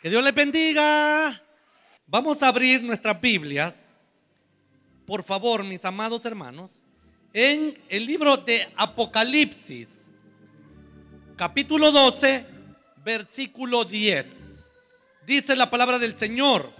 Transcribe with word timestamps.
Que 0.00 0.10
Dios 0.10 0.22
les 0.22 0.34
bendiga. 0.34 1.42
Vamos 2.06 2.40
a 2.44 2.48
abrir 2.48 2.84
nuestras 2.84 3.20
Biblias, 3.20 3.96
por 5.04 5.24
favor, 5.24 5.64
mis 5.64 5.84
amados 5.84 6.24
hermanos, 6.24 6.80
en 7.32 7.76
el 7.88 8.06
libro 8.06 8.36
de 8.36 8.68
Apocalipsis, 8.76 10.08
capítulo 11.34 11.90
12, 11.90 12.46
versículo 13.04 13.84
10. 13.84 14.50
Dice 15.26 15.56
la 15.56 15.68
palabra 15.68 15.98
del 15.98 16.16
Señor. 16.16 16.72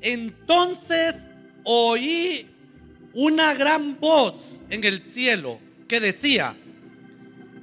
Entonces 0.00 1.30
oí 1.62 2.50
una 3.14 3.54
gran 3.54 4.00
voz 4.00 4.34
en 4.70 4.82
el 4.82 5.02
cielo 5.04 5.60
que 5.86 6.00
decía, 6.00 6.56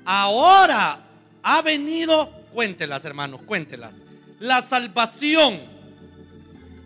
ahora 0.05 1.05
ha 1.43 1.61
venido, 1.61 2.44
cuéntelas 2.55 3.03
hermanos, 3.03 3.41
cuéntelas, 3.41 3.95
la 4.39 4.61
salvación, 4.61 5.59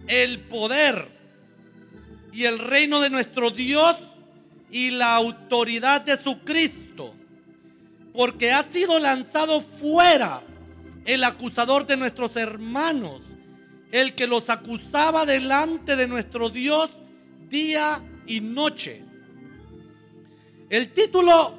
el 0.07 0.39
poder 0.39 1.07
y 2.33 2.45
el 2.45 2.57
reino 2.57 2.99
de 2.99 3.11
nuestro 3.11 3.51
Dios 3.51 3.95
y 4.71 4.89
la 4.89 5.15
autoridad 5.15 6.01
de 6.01 6.17
su 6.17 6.39
Cristo, 6.39 7.13
porque 8.13 8.51
ha 8.51 8.63
sido 8.63 8.97
lanzado 8.97 9.61
fuera 9.61 10.41
el 11.05 11.23
acusador 11.23 11.85
de 11.85 11.97
nuestros 11.97 12.35
hermanos, 12.35 13.21
el 13.91 14.15
que 14.15 14.25
los 14.25 14.49
acusaba 14.49 15.27
delante 15.27 15.95
de 15.95 16.07
nuestro 16.07 16.49
Dios 16.49 16.89
día 17.47 18.01
y 18.25 18.41
noche. 18.41 19.03
El 20.71 20.91
título 20.93 21.53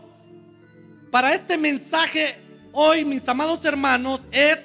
para 1.13 1.33
este 1.33 1.57
mensaje 1.57 2.50
hoy, 2.73 3.05
mis 3.05 3.29
amados 3.29 3.65
hermanos, 3.65 4.21
es 4.31 4.59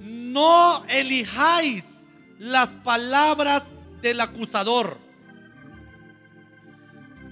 no 0.00 0.84
elijáis 0.88 1.84
las 2.38 2.68
palabras 2.68 3.64
del 4.00 4.20
acusador. 4.20 4.98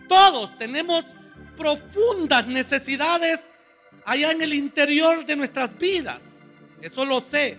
Todos 0.09 0.57
tenemos 0.59 1.05
profundas 1.57 2.47
necesidades 2.47 3.41
allá 4.05 4.33
en 4.33 4.43
el 4.43 4.55
interior 4.55 5.25
de 5.27 5.37
nuestras 5.37 5.77
vidas. 5.79 6.23
Eso 6.81 7.05
lo 7.05 7.21
sé. 7.21 7.59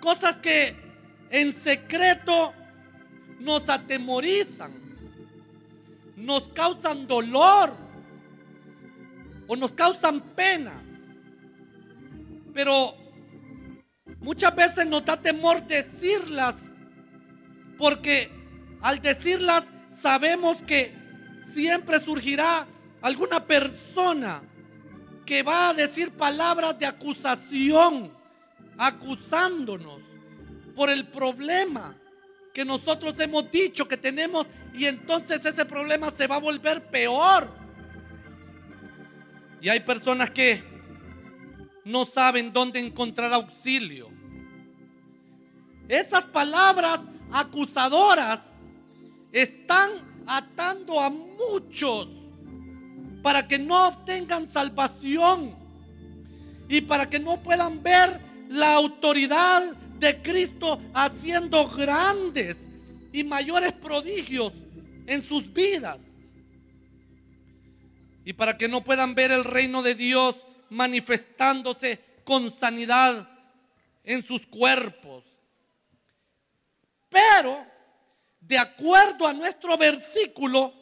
Cosas 0.00 0.36
que 0.36 0.74
en 1.30 1.52
secreto 1.52 2.54
nos 3.40 3.68
atemorizan, 3.68 4.72
nos 6.16 6.48
causan 6.48 7.06
dolor 7.06 7.87
o 9.48 9.56
nos 9.56 9.72
causan 9.72 10.20
pena. 10.20 10.80
Pero 12.54 12.94
muchas 14.20 14.54
veces 14.54 14.86
nos 14.86 15.04
da 15.04 15.16
temor 15.16 15.66
decirlas 15.66 16.54
porque 17.76 18.30
al 18.80 19.02
decirlas 19.02 19.64
sabemos 19.90 20.62
que 20.62 20.94
siempre 21.52 21.98
surgirá 21.98 22.66
alguna 23.00 23.44
persona 23.44 24.42
que 25.24 25.42
va 25.42 25.70
a 25.70 25.74
decir 25.74 26.10
palabras 26.10 26.78
de 26.78 26.86
acusación, 26.86 28.12
acusándonos 28.78 30.00
por 30.74 30.90
el 30.90 31.06
problema 31.08 31.94
que 32.54 32.64
nosotros 32.64 33.18
hemos 33.20 33.50
dicho 33.50 33.86
que 33.86 33.96
tenemos 33.96 34.46
y 34.74 34.86
entonces 34.86 35.44
ese 35.44 35.64
problema 35.64 36.10
se 36.10 36.26
va 36.26 36.36
a 36.36 36.40
volver 36.40 36.82
peor. 36.86 37.57
Y 39.60 39.68
hay 39.68 39.80
personas 39.80 40.30
que 40.30 40.62
no 41.84 42.04
saben 42.04 42.52
dónde 42.52 42.80
encontrar 42.80 43.32
auxilio. 43.32 44.08
Esas 45.88 46.24
palabras 46.26 47.00
acusadoras 47.32 48.40
están 49.32 49.90
atando 50.26 51.00
a 51.00 51.10
muchos 51.10 52.08
para 53.22 53.48
que 53.48 53.58
no 53.58 53.88
obtengan 53.88 54.50
salvación 54.50 55.54
y 56.68 56.82
para 56.82 57.08
que 57.08 57.18
no 57.18 57.40
puedan 57.40 57.82
ver 57.82 58.20
la 58.48 58.74
autoridad 58.74 59.74
de 59.98 60.22
Cristo 60.22 60.80
haciendo 60.94 61.68
grandes 61.68 62.68
y 63.12 63.24
mayores 63.24 63.72
prodigios 63.72 64.52
en 65.06 65.22
sus 65.22 65.52
vidas. 65.52 66.07
Y 68.28 68.34
para 68.34 68.58
que 68.58 68.68
no 68.68 68.84
puedan 68.84 69.14
ver 69.14 69.32
el 69.32 69.42
reino 69.42 69.80
de 69.80 69.94
Dios 69.94 70.36
manifestándose 70.68 71.98
con 72.24 72.54
sanidad 72.54 73.26
en 74.04 74.22
sus 74.22 74.46
cuerpos. 74.46 75.24
Pero, 77.08 77.64
de 78.42 78.58
acuerdo 78.58 79.26
a 79.26 79.32
nuestro 79.32 79.78
versículo, 79.78 80.74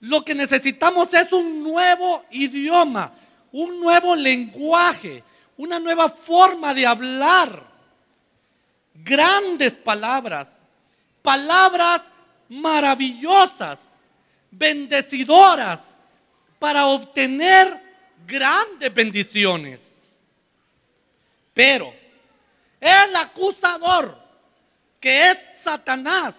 lo 0.00 0.22
que 0.22 0.34
necesitamos 0.34 1.14
es 1.14 1.32
un 1.32 1.62
nuevo 1.62 2.22
idioma, 2.32 3.14
un 3.52 3.80
nuevo 3.80 4.14
lenguaje, 4.14 5.24
una 5.56 5.78
nueva 5.80 6.10
forma 6.10 6.74
de 6.74 6.86
hablar. 6.86 7.66
Grandes 8.92 9.72
palabras, 9.72 10.60
palabras 11.22 12.12
maravillosas, 12.50 13.78
bendecidoras, 14.50 15.89
para 16.60 16.86
obtener 16.86 17.80
grandes 18.26 18.94
bendiciones. 18.94 19.92
Pero 21.52 21.92
el 22.78 23.16
acusador, 23.16 24.16
que 25.00 25.30
es 25.30 25.38
Satanás, 25.58 26.34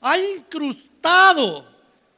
ha 0.00 0.18
incrustado 0.18 1.66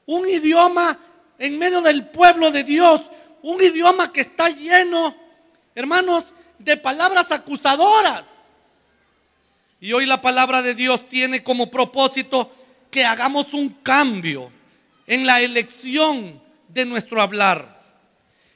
un 0.06 0.28
idioma 0.28 0.98
en 1.38 1.58
medio 1.58 1.81
del 1.82 2.06
pueblo 2.08 2.50
de 2.50 2.64
Dios, 2.64 3.03
un 3.42 3.62
idioma 3.62 4.12
que 4.12 4.22
está 4.22 4.48
lleno, 4.48 5.14
hermanos, 5.75 6.25
de 6.58 6.76
palabras 6.78 7.31
acusadoras. 7.31 8.41
Y 9.78 9.92
hoy 9.92 10.06
la 10.06 10.20
palabra 10.20 10.62
de 10.62 10.75
Dios 10.75 11.06
tiene 11.08 11.42
como 11.44 11.70
propósito 11.70 12.50
que 12.91 13.04
hagamos 13.04 13.52
un 13.52 13.69
cambio 13.82 14.50
en 15.06 15.26
la 15.26 15.41
elección 15.41 16.41
de 16.72 16.84
nuestro 16.84 17.20
hablar. 17.20 17.81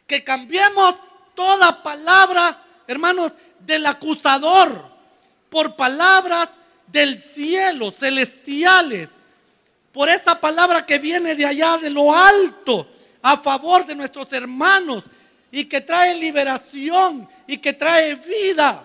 Que 0.07 0.23
cambiemos 0.23 0.97
toda 1.35 1.83
palabra, 1.83 2.63
hermanos, 2.87 3.33
del 3.61 3.87
acusador 3.87 4.95
por 5.49 5.77
palabras 5.77 6.51
del 6.89 7.19
cielo, 7.21 7.91
celestiales, 7.91 9.11
por 9.93 10.09
esa 10.09 10.41
palabra 10.41 10.85
que 10.85 10.99
viene 10.99 11.35
de 11.35 11.47
allá, 11.47 11.79
de 11.79 11.91
lo 11.91 12.15
alto, 12.15 12.89
a 13.23 13.37
favor 13.39 13.87
de 13.87 13.95
nuestros 13.95 14.33
hermanos 14.33 15.05
y 15.51 15.67
que 15.67 15.81
trae 15.81 16.15
liberación 16.17 17.29
y 17.47 17.59
que 17.59 17.73
trae 17.73 18.17
vida, 18.17 18.85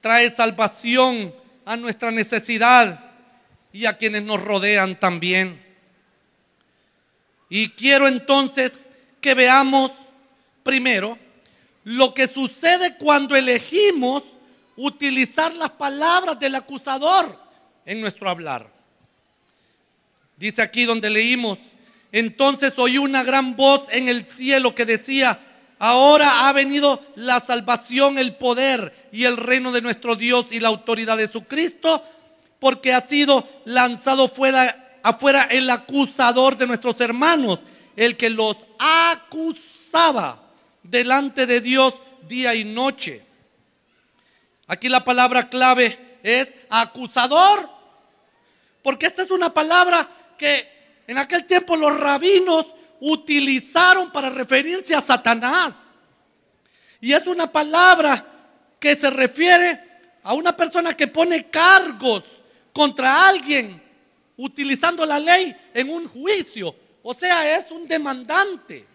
trae 0.00 0.30
salvación 0.30 1.34
a 1.64 1.76
nuestra 1.76 2.12
necesidad 2.12 2.98
y 3.72 3.86
a 3.86 3.98
quienes 3.98 4.22
nos 4.22 4.40
rodean 4.40 4.94
también. 4.94 5.65
Y 7.48 7.70
quiero 7.70 8.08
entonces 8.08 8.86
que 9.20 9.34
veamos 9.34 9.92
primero 10.62 11.18
lo 11.84 12.12
que 12.14 12.26
sucede 12.26 12.96
cuando 12.96 13.36
elegimos 13.36 14.24
utilizar 14.76 15.54
las 15.54 15.70
palabras 15.70 16.38
del 16.38 16.54
acusador 16.56 17.38
en 17.84 18.00
nuestro 18.00 18.28
hablar. 18.28 18.68
Dice 20.36 20.62
aquí 20.62 20.84
donde 20.84 21.08
leímos, 21.08 21.58
entonces 22.12 22.74
oí 22.76 22.98
una 22.98 23.22
gran 23.22 23.56
voz 23.56 23.86
en 23.90 24.08
el 24.08 24.24
cielo 24.24 24.74
que 24.74 24.84
decía, 24.84 25.38
ahora 25.78 26.48
ha 26.48 26.52
venido 26.52 27.02
la 27.14 27.40
salvación, 27.40 28.18
el 28.18 28.34
poder 28.34 29.08
y 29.12 29.24
el 29.24 29.36
reino 29.36 29.72
de 29.72 29.82
nuestro 29.82 30.16
Dios 30.16 30.46
y 30.50 30.60
la 30.60 30.68
autoridad 30.68 31.16
de 31.16 31.28
su 31.28 31.44
Cristo, 31.44 32.04
porque 32.58 32.92
ha 32.92 33.00
sido 33.00 33.48
lanzado 33.64 34.28
fuera, 34.28 34.85
afuera 35.06 35.46
el 35.48 35.70
acusador 35.70 36.56
de 36.56 36.66
nuestros 36.66 37.00
hermanos, 37.00 37.60
el 37.94 38.16
que 38.16 38.28
los 38.28 38.56
acusaba 38.76 40.42
delante 40.82 41.46
de 41.46 41.60
Dios 41.60 41.94
día 42.26 42.56
y 42.56 42.64
noche. 42.64 43.24
Aquí 44.66 44.88
la 44.88 45.04
palabra 45.04 45.48
clave 45.48 46.18
es 46.24 46.48
acusador, 46.68 47.70
porque 48.82 49.06
esta 49.06 49.22
es 49.22 49.30
una 49.30 49.54
palabra 49.54 50.08
que 50.36 50.68
en 51.06 51.18
aquel 51.18 51.46
tiempo 51.46 51.76
los 51.76 51.96
rabinos 51.96 52.66
utilizaron 52.98 54.10
para 54.10 54.28
referirse 54.28 54.92
a 54.96 55.00
Satanás. 55.00 55.72
Y 57.00 57.12
es 57.12 57.28
una 57.28 57.46
palabra 57.52 58.26
que 58.80 58.96
se 58.96 59.10
refiere 59.10 59.80
a 60.24 60.34
una 60.34 60.56
persona 60.56 60.94
que 60.94 61.06
pone 61.06 61.48
cargos 61.48 62.24
contra 62.72 63.28
alguien 63.28 63.85
utilizando 64.36 65.04
la 65.06 65.18
ley 65.18 65.56
en 65.74 65.90
un 65.90 66.08
juicio. 66.08 66.74
O 67.02 67.14
sea, 67.14 67.56
es 67.56 67.70
un 67.70 67.86
demandante. 67.86 68.86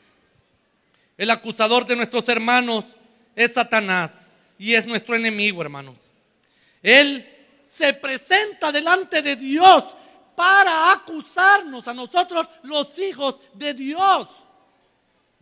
El 1.17 1.29
acusador 1.29 1.85
de 1.85 1.95
nuestros 1.95 2.27
hermanos 2.29 2.85
es 3.35 3.53
Satanás 3.53 4.29
y 4.57 4.73
es 4.73 4.85
nuestro 4.85 5.15
enemigo, 5.15 5.61
hermanos. 5.61 5.95
Él 6.81 7.27
se 7.63 7.93
presenta 7.93 8.71
delante 8.71 9.21
de 9.21 9.35
Dios 9.35 9.83
para 10.35 10.91
acusarnos 10.91 11.87
a 11.87 11.93
nosotros, 11.93 12.47
los 12.63 12.97
hijos 12.99 13.37
de 13.53 13.73
Dios. 13.73 14.27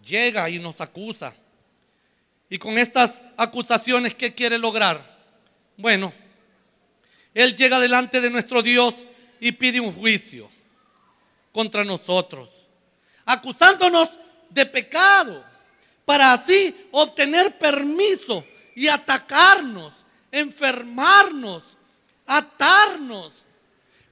Llega 0.05 0.49
y 0.49 0.59
nos 0.59 0.81
acusa. 0.81 1.33
Y 2.49 2.57
con 2.57 2.77
estas 2.77 3.21
acusaciones, 3.37 4.15
¿qué 4.15 4.33
quiere 4.33 4.57
lograr? 4.57 5.17
Bueno, 5.77 6.11
Él 7.33 7.55
llega 7.55 7.79
delante 7.79 8.19
de 8.19 8.29
nuestro 8.29 8.61
Dios 8.61 8.93
y 9.39 9.51
pide 9.51 9.79
un 9.79 9.93
juicio 9.93 10.49
contra 11.51 11.83
nosotros, 11.83 12.49
acusándonos 13.25 14.09
de 14.49 14.65
pecado, 14.65 15.43
para 16.05 16.33
así 16.33 16.75
obtener 16.91 17.57
permiso 17.57 18.43
y 18.75 18.87
atacarnos, 18.87 19.93
enfermarnos, 20.31 21.63
atarnos. 22.25 23.33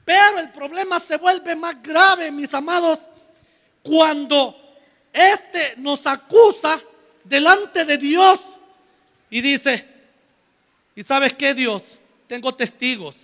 Pero 0.05 0.39
el 0.39 0.51
problema 0.51 0.99
se 0.99 1.17
vuelve 1.17 1.55
más 1.55 1.81
grave, 1.81 2.31
mis 2.31 2.53
amados, 2.53 2.99
cuando 3.81 4.55
éste 5.11 5.73
nos 5.77 6.05
acusa 6.05 6.79
delante 7.23 7.83
de 7.85 7.97
Dios 7.97 8.39
y 9.29 9.41
dice, 9.41 9.85
¿y 10.95 11.03
sabes 11.03 11.33
qué 11.33 11.53
Dios? 11.53 11.83
Tengo 12.27 12.53
testigos 12.53 13.15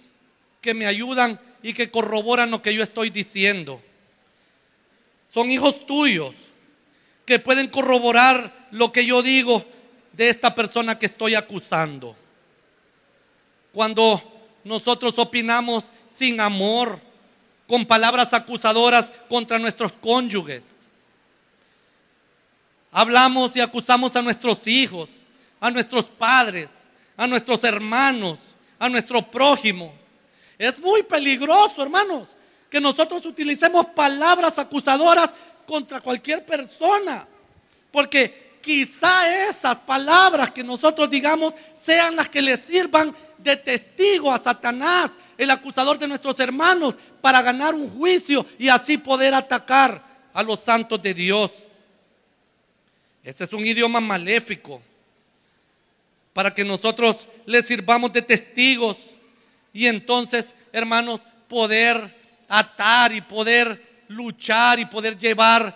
que 0.62 0.74
me 0.74 0.86
ayudan 0.86 1.40
y 1.64 1.74
que 1.74 1.90
corroboran 1.90 2.52
lo 2.52 2.62
que 2.62 2.74
yo 2.74 2.84
estoy 2.84 3.10
diciendo. 3.10 3.82
Son 5.34 5.50
hijos 5.50 5.88
tuyos 5.88 6.36
que 7.26 7.40
pueden 7.40 7.70
corroborar 7.70 8.68
lo 8.72 8.92
que 8.92 9.06
yo 9.06 9.24
digo 9.24 9.66
de 10.12 10.30
esta 10.30 10.54
persona 10.54 11.00
que 11.00 11.06
estoy 11.06 11.36
acusando. 11.36 12.16
Cuando 13.72 14.22
nosotros 14.64 15.18
opinamos 15.18 15.86
sin 16.14 16.40
amor, 16.40 17.00
con 17.66 17.86
palabras 17.86 18.34
acusadoras 18.34 19.12
contra 19.30 19.58
nuestros 19.58 19.94
cónyuges, 19.94 20.76
hablamos 22.92 23.56
y 23.56 23.62
acusamos 23.62 24.16
a 24.16 24.22
nuestros 24.22 24.68
hijos, 24.68 25.10
a 25.62 25.72
nuestros 25.72 26.06
padres, 26.06 26.84
a 27.16 27.26
nuestros 27.26 27.64
hermanos, 27.64 28.38
a 28.78 28.90
nuestro 28.90 29.22
prójimo. 29.32 30.03
Es 30.58 30.80
muy 30.80 31.04
peligroso, 31.04 31.82
hermanos, 31.82 32.30
que 32.70 32.80
nosotros 32.80 33.26
utilicemos 33.26 33.88
palabras 33.88 34.58
acusadoras 34.58 35.32
contra 35.66 36.02
cualquier 36.02 36.46
persona. 36.46 37.28
Porque 37.92 38.58
quizá 38.62 39.48
esas 39.50 39.80
palabras 39.82 40.52
que 40.52 40.64
nosotros 40.64 41.10
digamos 41.10 41.54
sean 41.84 42.16
las 42.16 42.30
que 42.30 42.42
le 42.42 42.58
sirvan 42.58 43.16
de 43.38 43.58
testigo 43.58 44.32
a 44.32 44.40
Satanás, 44.40 45.12
el 45.38 45.52
acusador 45.52 46.00
de 46.00 46.08
nuestros 46.08 46.40
hermanos, 46.40 46.96
para 47.22 47.42
ganar 47.42 47.76
un 47.76 47.90
juicio 47.90 48.46
y 48.58 48.70
así 48.70 48.98
poder 48.98 49.34
atacar 49.34 50.04
a 50.34 50.42
los 50.44 50.60
santos 50.62 51.02
de 51.02 51.14
Dios. 51.14 51.52
Ese 53.24 53.44
es 53.44 53.54
un 53.54 53.66
idioma 53.66 54.00
maléfico 54.00 54.82
para 56.34 56.54
que 56.54 56.64
nosotros 56.64 57.18
le 57.46 57.62
sirvamos 57.62 58.12
de 58.12 58.22
testigos 58.22 58.98
y 59.74 59.88
entonces, 59.88 60.56
hermanos, 60.72 61.22
poder 61.48 62.16
atar 62.48 63.12
y 63.12 63.22
poder 63.22 64.04
luchar 64.08 64.80
y 64.80 64.86
poder 64.86 65.18
llevar 65.18 65.76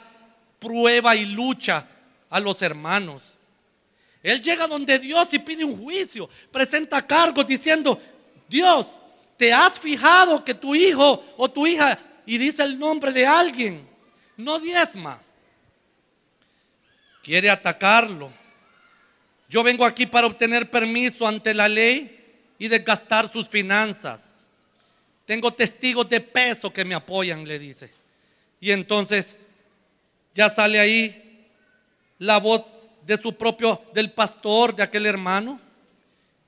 prueba 0.59 1.15
y 1.15 1.25
lucha 1.25 1.85
a 2.29 2.39
los 2.39 2.61
hermanos. 2.61 3.23
Él 4.21 4.41
llega 4.41 4.67
donde 4.67 4.99
Dios 4.99 5.27
y 5.33 5.39
pide 5.39 5.63
un 5.63 5.81
juicio, 5.81 6.29
presenta 6.51 7.05
cargos 7.05 7.47
diciendo, 7.47 7.99
Dios, 8.47 8.85
¿te 9.35 9.51
has 9.51 9.79
fijado 9.79 10.43
que 10.43 10.53
tu 10.53 10.75
hijo 10.75 11.23
o 11.37 11.49
tu 11.49 11.65
hija, 11.65 11.97
y 12.25 12.37
dice 12.37 12.63
el 12.63 12.77
nombre 12.77 13.11
de 13.11 13.25
alguien, 13.25 13.87
no 14.35 14.59
diezma? 14.59 15.19
Quiere 17.23 17.49
atacarlo. 17.49 18.31
Yo 19.49 19.63
vengo 19.63 19.85
aquí 19.85 20.05
para 20.05 20.27
obtener 20.27 20.69
permiso 20.69 21.25
ante 21.25 21.53
la 21.53 21.67
ley 21.67 22.16
y 22.57 22.67
desgastar 22.67 23.31
sus 23.31 23.47
finanzas. 23.47 24.33
Tengo 25.25 25.51
testigos 25.51 26.09
de 26.09 26.21
peso 26.21 26.71
que 26.71 26.85
me 26.85 26.95
apoyan, 26.95 27.47
le 27.47 27.59
dice. 27.59 27.91
Y 28.59 28.71
entonces 28.71 29.37
ya 30.33 30.49
sale 30.49 30.79
ahí 30.79 31.45
la 32.19 32.39
voz 32.39 32.63
de 33.05 33.17
su 33.17 33.35
propio, 33.35 33.81
del 33.93 34.11
pastor, 34.11 34.75
de 34.75 34.83
aquel 34.83 35.05
hermano, 35.05 35.59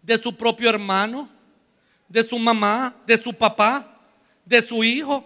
de 0.02 0.18
su 0.18 0.36
propio 0.36 0.70
hermano, 0.70 1.30
de 2.08 2.24
su 2.24 2.40
mamá, 2.40 2.96
de 3.06 3.18
su 3.18 3.34
papá, 3.34 4.00
de 4.46 4.62
su 4.62 4.84
hijo, 4.84 5.26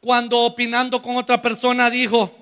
cuando 0.00 0.38
opinando 0.40 1.00
con 1.02 1.16
otra 1.16 1.40
persona 1.40 1.90
dijo, 1.90 2.34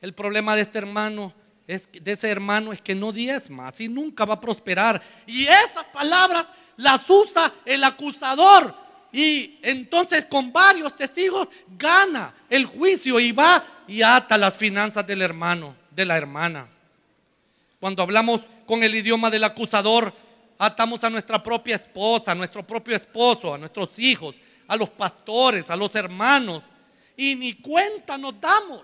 el 0.00 0.12
problema 0.12 0.56
de 0.56 0.62
este 0.62 0.78
hermano 0.78 1.32
es 1.66 1.88
de 1.92 2.12
ese 2.12 2.30
hermano 2.30 2.72
es 2.72 2.82
que 2.82 2.94
no 2.94 3.12
diezma, 3.12 3.68
así 3.68 3.88
nunca 3.88 4.24
va 4.24 4.34
a 4.34 4.40
prosperar. 4.40 5.00
Y 5.26 5.44
esas 5.44 5.84
palabras 5.92 6.46
las 6.76 7.08
usa 7.08 7.52
el 7.64 7.82
acusador. 7.84 8.74
Y 9.12 9.58
entonces 9.62 10.26
con 10.26 10.52
varios 10.52 10.96
testigos 10.96 11.48
gana 11.78 12.34
el 12.50 12.66
juicio 12.66 13.20
y 13.20 13.32
va 13.32 13.64
y 13.86 14.02
ata 14.02 14.36
las 14.36 14.56
finanzas 14.56 15.06
del 15.06 15.22
hermano, 15.22 15.74
de 15.90 16.04
la 16.04 16.16
hermana. 16.16 16.66
Cuando 17.78 18.02
hablamos 18.02 18.40
con 18.66 18.82
el 18.82 18.94
idioma 18.94 19.30
del 19.30 19.44
acusador, 19.44 20.12
atamos 20.58 21.04
a 21.04 21.10
nuestra 21.10 21.42
propia 21.42 21.76
esposa, 21.76 22.32
a 22.32 22.34
nuestro 22.34 22.66
propio 22.66 22.96
esposo, 22.96 23.54
a 23.54 23.58
nuestros 23.58 23.98
hijos, 23.98 24.36
a 24.66 24.76
los 24.76 24.90
pastores, 24.90 25.70
a 25.70 25.76
los 25.76 25.94
hermanos. 25.94 26.62
Y 27.16 27.36
ni 27.36 27.54
cuenta 27.54 28.18
nos 28.18 28.40
damos. 28.40 28.82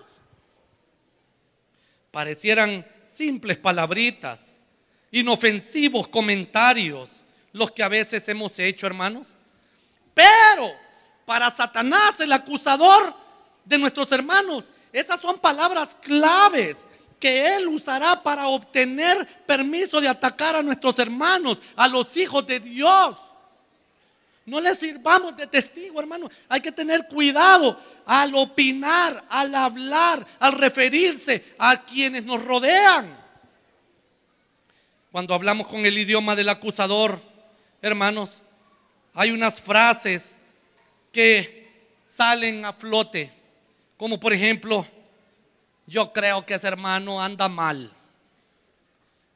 Parecieran 2.11 2.85
simples 3.05 3.57
palabritas, 3.57 4.57
inofensivos 5.11 6.07
comentarios 6.07 7.09
los 7.53 7.71
que 7.71 7.83
a 7.83 7.89
veces 7.89 8.27
hemos 8.29 8.57
hecho, 8.59 8.85
hermanos. 8.85 9.27
Pero 10.13 10.71
para 11.25 11.49
Satanás, 11.51 12.19
el 12.19 12.31
acusador 12.31 13.13
de 13.65 13.77
nuestros 13.77 14.11
hermanos, 14.11 14.63
esas 14.91 15.19
son 15.21 15.39
palabras 15.39 15.95
claves 16.01 16.85
que 17.19 17.55
él 17.55 17.67
usará 17.67 18.21
para 18.21 18.47
obtener 18.47 19.25
permiso 19.45 20.01
de 20.01 20.09
atacar 20.09 20.55
a 20.55 20.63
nuestros 20.63 20.97
hermanos, 20.99 21.61
a 21.75 21.87
los 21.87 22.15
hijos 22.17 22.45
de 22.47 22.59
Dios. 22.59 23.15
No 24.45 24.59
les 24.59 24.79
sirvamos 24.79 25.37
de 25.37 25.45
testigo, 25.45 25.99
hermano. 25.99 26.29
Hay 26.49 26.59
que 26.59 26.71
tener 26.71 27.07
cuidado 27.07 27.79
al 28.05 28.33
opinar, 28.35 29.23
al 29.29 29.53
hablar, 29.55 30.25
al 30.39 30.53
referirse 30.53 31.53
a 31.57 31.83
quienes 31.83 32.23
nos 32.23 32.43
rodean. 32.43 33.17
Cuando 35.11 35.33
hablamos 35.33 35.67
con 35.67 35.85
el 35.85 35.97
idioma 35.97 36.35
del 36.35 36.49
acusador, 36.49 37.21
hermanos, 37.81 38.29
hay 39.13 39.31
unas 39.31 39.59
frases 39.59 40.41
que 41.11 41.91
salen 42.01 42.63
a 42.65 42.73
flote, 42.73 43.31
como 43.97 44.19
por 44.19 44.31
ejemplo, 44.31 44.85
yo 45.85 46.13
creo 46.13 46.45
que 46.45 46.53
ese 46.53 46.67
hermano 46.67 47.21
anda 47.21 47.49
mal. 47.49 47.91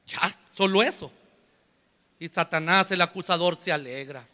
Ya, 0.07 0.37
solo 0.55 0.81
eso. 0.81 1.11
Y 2.19 2.29
Satanás, 2.29 2.89
el 2.91 3.01
acusador, 3.01 3.57
se 3.57 3.71
alegra. 3.71 4.25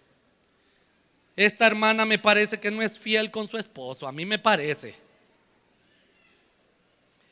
Esta 1.46 1.66
hermana 1.66 2.06
me 2.06 2.20
parece 2.20 2.60
que 2.60 2.70
no 2.70 2.84
es 2.84 3.00
fiel 3.00 3.32
con 3.32 3.50
su 3.50 3.58
esposo, 3.58 4.08
a 4.08 4.12
mí 4.12 4.28
me 4.28 4.38
parece. 4.38 4.96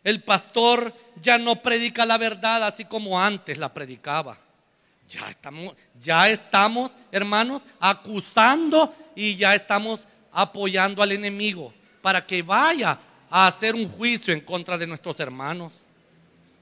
El 0.03 0.23
pastor 0.23 0.91
ya 1.21 1.37
no 1.37 1.57
predica 1.57 2.07
la 2.07 2.17
verdad 2.17 2.63
así 2.63 2.85
como 2.85 3.21
antes 3.21 3.59
la 3.59 3.71
predicaba. 3.71 4.35
Ya 5.07 5.29
estamos, 5.29 5.75
ya 6.01 6.27
estamos, 6.27 6.91
hermanos, 7.11 7.61
acusando 7.79 8.95
y 9.15 9.35
ya 9.35 9.53
estamos 9.53 10.07
apoyando 10.31 11.03
al 11.03 11.11
enemigo 11.11 11.71
para 12.01 12.25
que 12.25 12.41
vaya 12.41 12.97
a 13.29 13.45
hacer 13.45 13.75
un 13.75 13.87
juicio 13.91 14.33
en 14.33 14.41
contra 14.41 14.75
de 14.79 14.87
nuestros 14.87 15.19
hermanos. 15.19 15.71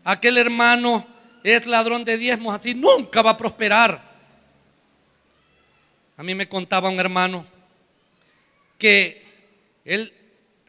Aquel 0.03 0.37
hermano 0.37 1.07
es 1.45 1.65
ladrón 1.65 2.03
de 2.03 2.17
diezmos, 2.17 2.53
así 2.53 2.73
nunca 2.73 3.21
va 3.21 3.31
a 3.31 3.37
prosperar. 3.37 4.06
A 6.17 6.23
mí 6.23 6.33
me 6.33 6.49
contaba 6.49 6.89
un 6.89 6.99
hermano 6.99 7.45
que 8.77 9.23
él 9.85 10.11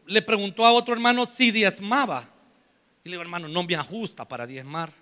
le 0.05 0.21
preguntó 0.21 0.65
a 0.65 0.71
otro 0.71 0.93
hermano 0.93 1.25
si 1.25 1.51
diezmaba. 1.51 2.29
Y 3.03 3.09
le 3.09 3.13
dijo, 3.13 3.21
hermano, 3.21 3.47
no 3.47 3.63
me 3.63 3.75
ajusta 3.75 4.27
para 4.27 4.45
diezmar. 4.45 4.93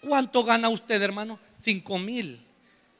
¿Cuánto 0.00 0.44
gana 0.44 0.68
usted, 0.68 1.00
hermano? 1.00 1.38
Cinco 1.54 1.98
mil. 1.98 2.44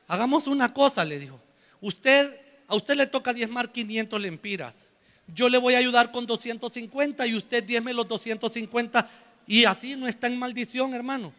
Hagamos 0.09 0.47
una 0.47 0.73
cosa, 0.73 1.05
le 1.05 1.19
dijo. 1.19 1.41
Usted, 1.81 2.35
a 2.69 2.77
usted 2.77 2.95
le 2.95 3.07
toca 3.07 3.33
diezmar 3.33 3.71
500 3.71 4.21
lempiras. 4.21 4.89
Yo 5.27 5.49
le 5.49 5.59
voy 5.59 5.75
a 5.75 5.79
ayudar 5.79 6.13
con 6.13 6.25
250 6.25 7.27
y 7.27 7.35
usted 7.35 7.65
diezme 7.65 7.93
los 7.93 8.07
250 8.07 9.11
y 9.49 9.65
así 9.65 9.97
no 9.97 10.07
está 10.07 10.29
en 10.29 10.39
maldición, 10.39 10.95
hermano. 10.95 11.33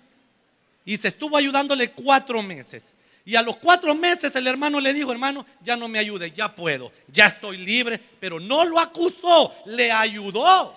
y 0.85 0.95
se 0.97 1.09
estuvo 1.09 1.35
ayudándole 1.35 1.91
cuatro 1.91 2.41
meses. 2.41 2.93
Y 3.27 3.36
a 3.36 3.41
los 3.41 3.57
cuatro 3.57 3.93
meses 3.93 4.34
el 4.38 4.48
hermano 4.48 4.79
le 4.79 4.93
dijo, 4.93 5.12
hermano, 5.12 5.46
ya 5.62 5.75
no 5.75 5.89
me 5.89 6.00
ayude, 6.00 6.31
ya 6.31 6.55
puedo, 6.55 6.93
ya 7.10 7.25
estoy 7.25 7.57
libre, 7.57 8.00
pero 8.22 8.39
no 8.39 8.63
lo 8.63 8.79
acusó, 8.79 9.53
le 9.65 9.91
ayudó, 9.91 10.74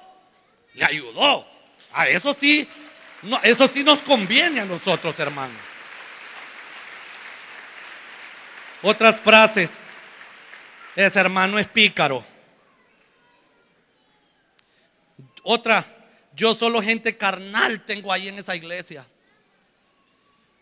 le 0.75 0.85
ayudó. 0.85 1.47
A 1.93 2.09
eso 2.09 2.35
sí, 2.35 2.67
no, 3.23 3.39
eso 3.45 3.69
sí 3.69 3.85
nos 3.85 4.01
conviene 4.01 4.59
a 4.59 4.65
nosotros, 4.65 5.17
hermanos. 5.21 5.57
Otras 8.83 9.21
frases, 9.21 9.71
ese 10.97 11.21
hermano 11.21 11.57
es 11.57 11.69
pícaro. 11.69 12.25
Otra, 15.45 15.87
yo 16.35 16.57
solo 16.57 16.83
gente 16.83 17.17
carnal 17.17 17.85
tengo 17.85 18.13
ahí 18.13 18.27
en 18.27 18.41
esa 18.41 18.57
iglesia. 18.57 19.07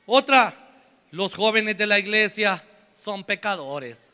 Otra, 0.05 0.68
los 1.11 1.35
jóvenes 1.35 1.77
de 1.79 1.87
la 1.87 1.99
iglesia 1.99 2.63
son 2.91 3.25
pecadores. 3.25 4.13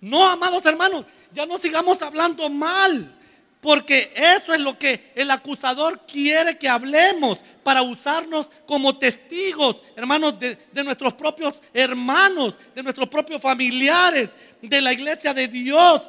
No, 0.00 0.26
amados 0.26 0.64
hermanos, 0.66 1.04
ya 1.32 1.46
no 1.46 1.58
sigamos 1.58 2.00
hablando 2.02 2.48
mal, 2.50 3.16
porque 3.60 4.12
eso 4.14 4.52
es 4.52 4.60
lo 4.60 4.78
que 4.78 5.12
el 5.14 5.30
acusador 5.30 6.00
quiere 6.06 6.58
que 6.58 6.68
hablemos 6.68 7.38
para 7.62 7.82
usarnos 7.82 8.46
como 8.66 8.96
testigos, 8.96 9.78
hermanos, 9.96 10.38
de, 10.38 10.58
nuestros 10.84 11.14
propios 11.14 11.54
hermanos, 11.72 12.54
de 12.74 12.82
nuestros 12.82 13.08
propios 13.08 13.40
familiares, 13.40 14.30
de 14.62 14.80
la 14.80 14.92
iglesia 14.92 15.34
de 15.34 15.48
Dios. 15.48 16.02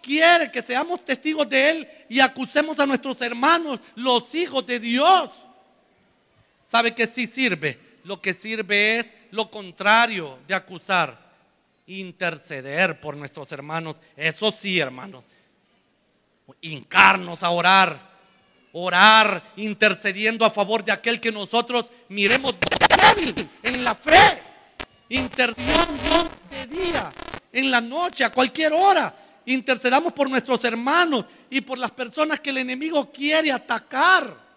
Quiere 0.00 0.50
que 0.50 0.62
seamos 0.62 1.04
testigos 1.04 1.48
de 1.48 1.70
Él 1.70 1.88
y 2.08 2.20
acusemos 2.20 2.78
a 2.78 2.86
nuestros 2.86 3.20
hermanos, 3.22 3.80
los 3.96 4.34
hijos 4.34 4.64
de 4.66 4.78
Dios. 4.78 5.30
¿Sabe 6.62 6.94
que 6.94 7.06
sí 7.06 7.26
sirve? 7.26 7.89
Lo 8.10 8.20
que 8.20 8.34
sirve 8.34 8.98
es 8.98 9.14
lo 9.30 9.52
contrario 9.52 10.40
de 10.48 10.52
acusar, 10.52 11.16
interceder 11.86 13.00
por 13.00 13.16
nuestros 13.16 13.52
hermanos. 13.52 13.98
Eso 14.16 14.50
sí, 14.50 14.80
hermanos. 14.80 15.24
Hincarnos 16.60 17.44
a 17.44 17.50
orar, 17.50 18.00
orar 18.72 19.40
intercediendo 19.54 20.44
a 20.44 20.50
favor 20.50 20.84
de 20.84 20.90
aquel 20.90 21.20
que 21.20 21.30
nosotros 21.30 21.86
miremos 22.08 22.56
débil 23.14 23.48
en 23.62 23.84
la 23.84 23.94
fe. 23.94 24.42
Intercesión 25.10 26.28
de 26.50 26.66
día, 26.66 27.12
en 27.52 27.70
la 27.70 27.80
noche, 27.80 28.24
a 28.24 28.32
cualquier 28.32 28.72
hora. 28.72 29.14
Intercedamos 29.46 30.12
por 30.14 30.28
nuestros 30.28 30.64
hermanos 30.64 31.26
y 31.48 31.60
por 31.60 31.78
las 31.78 31.92
personas 31.92 32.40
que 32.40 32.50
el 32.50 32.58
enemigo 32.58 33.12
quiere 33.12 33.52
atacar. 33.52 34.49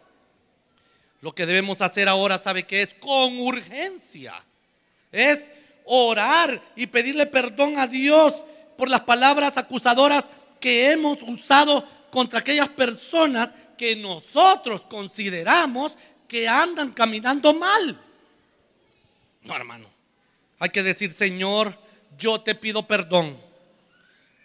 Lo 1.23 1.33
que 1.33 1.45
debemos 1.45 1.79
hacer 1.79 2.09
ahora, 2.09 2.37
¿sabe 2.37 2.63
qué 2.63 2.81
es? 2.81 2.93
Con 2.95 3.39
urgencia. 3.39 4.43
Es 5.09 5.49
orar 5.85 6.61
y 6.75 6.87
pedirle 6.87 7.25
perdón 7.27 7.79
a 7.79 7.87
Dios 7.87 8.33
por 8.77 8.89
las 8.89 8.99
palabras 9.03 9.55
acusadoras 9.55 10.25
que 10.59 10.91
hemos 10.91 11.19
usado 11.21 11.87
contra 12.11 12.39
aquellas 12.39 12.67
personas 12.67 13.51
que 13.77 13.95
nosotros 13.95 14.81
consideramos 14.81 15.93
que 16.27 16.45
andan 16.45 16.91
caminando 16.91 17.53
mal. 17.53 17.97
No, 19.43 19.55
hermano. 19.55 19.87
Hay 20.59 20.71
que 20.71 20.83
decir, 20.83 21.13
Señor, 21.13 21.79
yo 22.17 22.41
te 22.41 22.53
pido 22.53 22.85
perdón. 22.85 23.39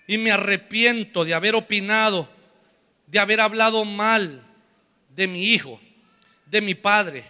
Y 0.07 0.17
me 0.17 0.31
arrepiento 0.31 1.25
de 1.25 1.35
haber 1.35 1.57
opinado, 1.57 2.29
de 3.09 3.19
haber 3.19 3.41
hablado 3.41 3.85
mal 3.85 4.47
de 5.17 5.27
mi 5.27 5.43
hijo 5.43 5.81
de 6.51 6.61
mi 6.61 6.75
padre, 6.75 7.25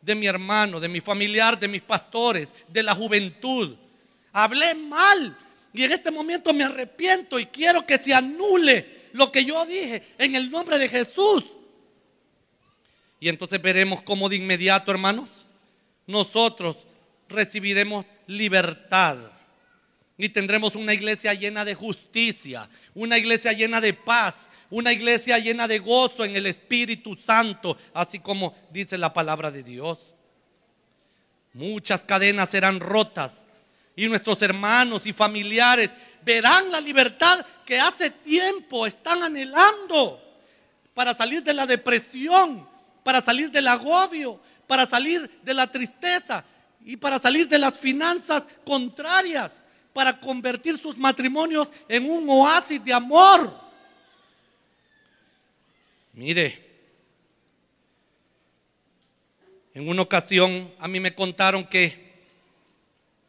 de 0.00 0.14
mi 0.14 0.26
hermano, 0.26 0.80
de 0.80 0.88
mi 0.88 1.00
familiar, 1.00 1.58
de 1.58 1.68
mis 1.68 1.82
pastores, 1.82 2.48
de 2.68 2.82
la 2.82 2.94
juventud. 2.94 3.76
Hablé 4.32 4.74
mal 4.74 5.36
y 5.72 5.84
en 5.84 5.92
este 5.92 6.10
momento 6.10 6.52
me 6.52 6.64
arrepiento 6.64 7.38
y 7.38 7.46
quiero 7.46 7.86
que 7.86 7.98
se 7.98 8.14
anule 8.14 9.08
lo 9.12 9.30
que 9.30 9.44
yo 9.44 9.64
dije 9.66 10.02
en 10.18 10.34
el 10.34 10.50
nombre 10.50 10.78
de 10.78 10.88
Jesús. 10.88 11.44
Y 13.20 13.28
entonces 13.28 13.60
veremos 13.60 14.02
cómo 14.02 14.28
de 14.28 14.36
inmediato, 14.36 14.90
hermanos, 14.90 15.30
nosotros 16.06 16.76
recibiremos 17.28 18.06
libertad 18.26 19.18
y 20.16 20.28
tendremos 20.28 20.74
una 20.74 20.94
iglesia 20.94 21.34
llena 21.34 21.64
de 21.64 21.74
justicia, 21.74 22.68
una 22.94 23.18
iglesia 23.18 23.52
llena 23.52 23.80
de 23.80 23.94
paz, 23.94 24.47
una 24.70 24.92
iglesia 24.92 25.38
llena 25.38 25.66
de 25.66 25.78
gozo 25.78 26.24
en 26.24 26.36
el 26.36 26.46
Espíritu 26.46 27.16
Santo, 27.16 27.78
así 27.94 28.18
como 28.18 28.54
dice 28.70 28.98
la 28.98 29.12
palabra 29.12 29.50
de 29.50 29.62
Dios. 29.62 30.12
Muchas 31.54 32.04
cadenas 32.04 32.50
serán 32.50 32.80
rotas 32.80 33.46
y 33.96 34.06
nuestros 34.06 34.40
hermanos 34.42 35.06
y 35.06 35.12
familiares 35.12 35.90
verán 36.24 36.70
la 36.70 36.80
libertad 36.80 37.44
que 37.64 37.80
hace 37.80 38.10
tiempo 38.10 38.86
están 38.86 39.22
anhelando 39.22 40.22
para 40.94 41.14
salir 41.14 41.42
de 41.42 41.54
la 41.54 41.66
depresión, 41.66 42.68
para 43.02 43.22
salir 43.22 43.50
del 43.50 43.68
agobio, 43.68 44.40
para 44.66 44.86
salir 44.86 45.40
de 45.42 45.54
la 45.54 45.66
tristeza 45.66 46.44
y 46.84 46.96
para 46.96 47.18
salir 47.18 47.48
de 47.48 47.58
las 47.58 47.78
finanzas 47.78 48.46
contrarias, 48.64 49.62
para 49.94 50.20
convertir 50.20 50.78
sus 50.78 50.96
matrimonios 50.98 51.68
en 51.88 52.10
un 52.10 52.28
oasis 52.28 52.84
de 52.84 52.92
amor 52.92 53.67
Mire, 56.18 56.58
en 59.72 59.88
una 59.88 60.02
ocasión 60.02 60.74
a 60.80 60.88
mí 60.88 60.98
me 60.98 61.14
contaron 61.14 61.64
que 61.64 62.26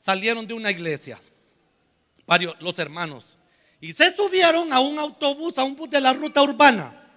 salieron 0.01 0.47
de 0.47 0.55
una 0.55 0.71
iglesia, 0.71 1.21
varios, 2.25 2.59
los 2.59 2.79
hermanos, 2.79 3.25
y 3.79 3.93
se 3.93 4.15
subieron 4.15 4.73
a 4.73 4.79
un 4.79 4.97
autobús, 4.97 5.59
a 5.59 5.65
un 5.65 5.75
bus 5.75 5.91
de 5.91 6.01
la 6.01 6.13
ruta 6.13 6.41
urbana. 6.41 7.11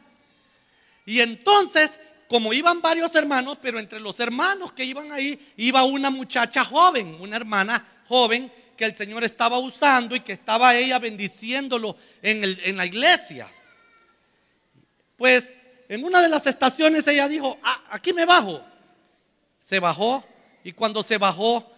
Y 1.06 1.20
entonces, 1.20 1.98
como 2.28 2.52
iban 2.52 2.82
varios 2.82 3.14
hermanos, 3.14 3.56
pero 3.62 3.78
entre 3.78 3.98
los 3.98 4.20
hermanos 4.20 4.74
que 4.74 4.84
iban 4.84 5.10
ahí, 5.10 5.54
iba 5.56 5.84
una 5.84 6.10
muchacha 6.10 6.66
joven, 6.66 7.16
una 7.18 7.36
hermana 7.36 8.02
joven 8.08 8.52
que 8.76 8.84
el 8.84 8.94
Señor 8.94 9.24
estaba 9.24 9.58
usando 9.58 10.14
y 10.14 10.20
que 10.20 10.34
estaba 10.34 10.76
ella 10.76 10.98
bendiciéndolo 10.98 11.96
en, 12.20 12.44
en 12.44 12.76
la 12.76 12.84
iglesia. 12.84 13.48
Pues 15.16 15.61
en 15.92 16.02
una 16.04 16.22
de 16.22 16.28
las 16.30 16.46
estaciones 16.46 17.06
ella 17.06 17.28
dijo, 17.28 17.58
ah, 17.62 17.84
aquí 17.90 18.14
me 18.14 18.24
bajo. 18.24 18.64
Se 19.60 19.78
bajó 19.78 20.24
y 20.64 20.72
cuando 20.72 21.02
se 21.02 21.18
bajó, 21.18 21.70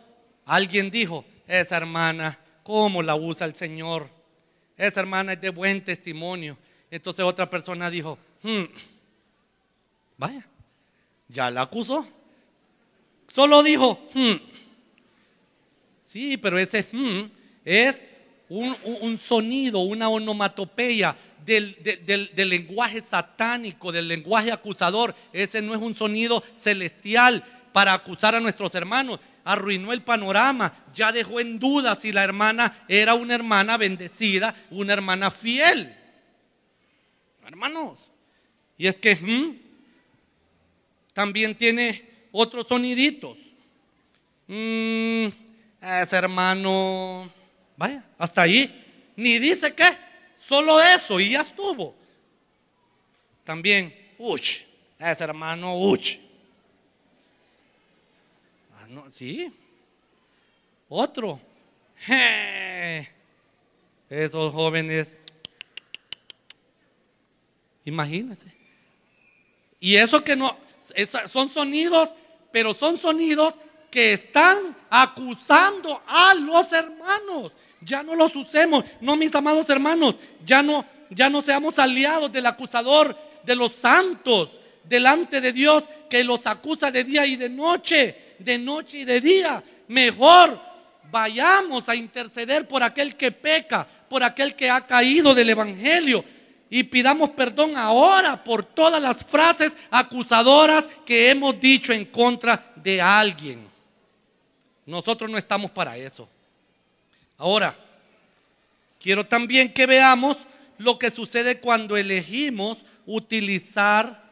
alguien 0.44 0.88
dijo, 0.88 1.24
esa 1.48 1.78
hermana, 1.78 2.38
¿cómo 2.62 3.02
la 3.02 3.16
usa 3.16 3.44
el 3.44 3.56
Señor? 3.56 4.08
Esa 4.76 5.00
hermana 5.00 5.32
es 5.32 5.40
de 5.40 5.50
buen 5.50 5.84
testimonio. 5.84 6.56
Entonces 6.92 7.24
otra 7.24 7.50
persona 7.50 7.90
dijo, 7.90 8.16
hmm, 8.44 8.62
vaya, 10.16 10.46
ya 11.26 11.50
la 11.50 11.62
acusó. 11.62 12.06
Solo 13.26 13.64
dijo, 13.64 14.00
hmm. 14.14 14.34
sí, 16.02 16.36
pero 16.36 16.56
ese 16.56 16.86
hmm 16.92 17.32
es 17.64 18.04
un, 18.48 18.76
un 19.00 19.18
sonido, 19.18 19.80
una 19.80 20.08
onomatopeya 20.08 21.16
del, 21.44 22.30
lenguaje 22.36 23.00
satánico, 23.00 23.92
del 23.92 24.08
lenguaje 24.08 24.52
acusador. 24.52 25.14
Ese 25.32 25.60
no 25.62 25.74
es 25.74 25.80
un 25.80 25.94
sonido 25.94 26.42
celestial 26.58 27.44
para 27.72 27.92
acusar 27.92 28.34
a 28.34 28.40
nuestros 28.40 28.74
hermanos. 28.74 29.20
Arruinó 29.44 29.92
el 29.92 30.02
panorama, 30.02 30.72
ya 30.94 31.12
dejó 31.12 31.38
en 31.38 31.58
duda 31.58 31.96
si 31.96 32.12
la 32.12 32.24
hermana 32.24 32.74
era 32.88 33.14
una 33.14 33.34
hermana 33.34 33.76
bendecida, 33.76 34.54
una 34.70 34.94
hermana 34.94 35.30
fiel. 35.30 35.94
Hermanos, 37.46 37.98
y 38.78 38.86
es 38.86 38.98
que 38.98 39.18
también 41.12 41.54
tiene 41.54 42.10
otros 42.32 42.66
soniditos. 42.66 43.36
Mm, 44.46 45.26
ese 45.80 46.16
hermano, 46.16 47.30
vaya, 47.76 48.02
hasta 48.18 48.42
ahí. 48.42 49.12
Ni 49.16 49.38
dice 49.38 49.74
qué. 49.74 50.03
Solo 50.46 50.80
eso 50.82 51.18
y 51.18 51.30
ya 51.30 51.40
estuvo. 51.40 51.94
También, 53.44 53.94
uch, 54.18 54.60
ese 54.98 55.24
hermano, 55.24 55.78
uch. 55.78 56.18
Ah, 58.76 58.86
no, 58.88 59.10
sí. 59.10 59.52
Otro. 60.88 61.40
Esos 64.10 64.52
jóvenes. 64.52 65.18
Imagínense. 67.86 68.52
Y 69.80 69.96
eso 69.96 70.22
que 70.22 70.36
no, 70.36 70.56
son 71.30 71.48
sonidos, 71.48 72.10
pero 72.50 72.74
son 72.74 72.98
sonidos 72.98 73.54
que 73.90 74.12
están 74.12 74.76
acusando 74.90 76.02
a 76.06 76.34
los 76.34 76.72
hermanos. 76.72 77.52
Ya 77.84 78.02
no 78.02 78.14
los 78.14 78.34
usemos, 78.34 78.84
no 79.00 79.16
mis 79.16 79.34
amados 79.34 79.68
hermanos, 79.68 80.16
ya 80.44 80.62
no, 80.62 80.84
ya 81.10 81.28
no 81.28 81.42
seamos 81.42 81.78
aliados 81.78 82.32
del 82.32 82.46
acusador 82.46 83.16
de 83.44 83.54
los 83.54 83.72
santos. 83.74 84.50
delante 84.84 85.40
de 85.40 85.52
Dios 85.52 85.84
que 86.10 86.22
los 86.22 86.46
acusa 86.46 86.90
de 86.90 87.04
día 87.04 87.24
y 87.24 87.36
de 87.36 87.48
noche, 87.48 88.36
de 88.38 88.58
noche 88.58 88.98
y 88.98 89.04
de 89.04 89.20
día. 89.20 89.64
Mejor 89.88 90.60
vayamos 91.10 91.88
a 91.88 91.94
interceder 91.94 92.68
por 92.68 92.82
aquel 92.82 93.16
que 93.16 93.32
peca, 93.32 93.86
por 94.08 94.22
aquel 94.22 94.54
que 94.54 94.70
ha 94.70 94.86
caído 94.86 95.34
del 95.34 95.50
Evangelio. 95.50 96.24
Y 96.70 96.82
pidamos 96.82 97.30
perdón 97.30 97.76
ahora 97.76 98.42
por 98.42 98.64
todas 98.64 99.00
las 99.00 99.24
frases 99.24 99.72
acusadoras 99.90 100.86
que 101.06 101.30
hemos 101.30 101.58
dicho 101.60 101.92
en 101.92 102.04
contra 102.06 102.72
de 102.76 103.00
alguien. 103.00 103.66
Nosotros 104.86 105.30
no 105.30 105.38
estamos 105.38 105.70
para 105.70 105.96
eso. 105.96 106.28
Ahora, 107.38 107.76
quiero 109.00 109.26
también 109.26 109.72
que 109.72 109.86
veamos 109.86 110.36
lo 110.78 110.98
que 110.98 111.10
sucede 111.10 111.60
cuando 111.60 111.96
elegimos 111.96 112.78
utilizar 113.06 114.22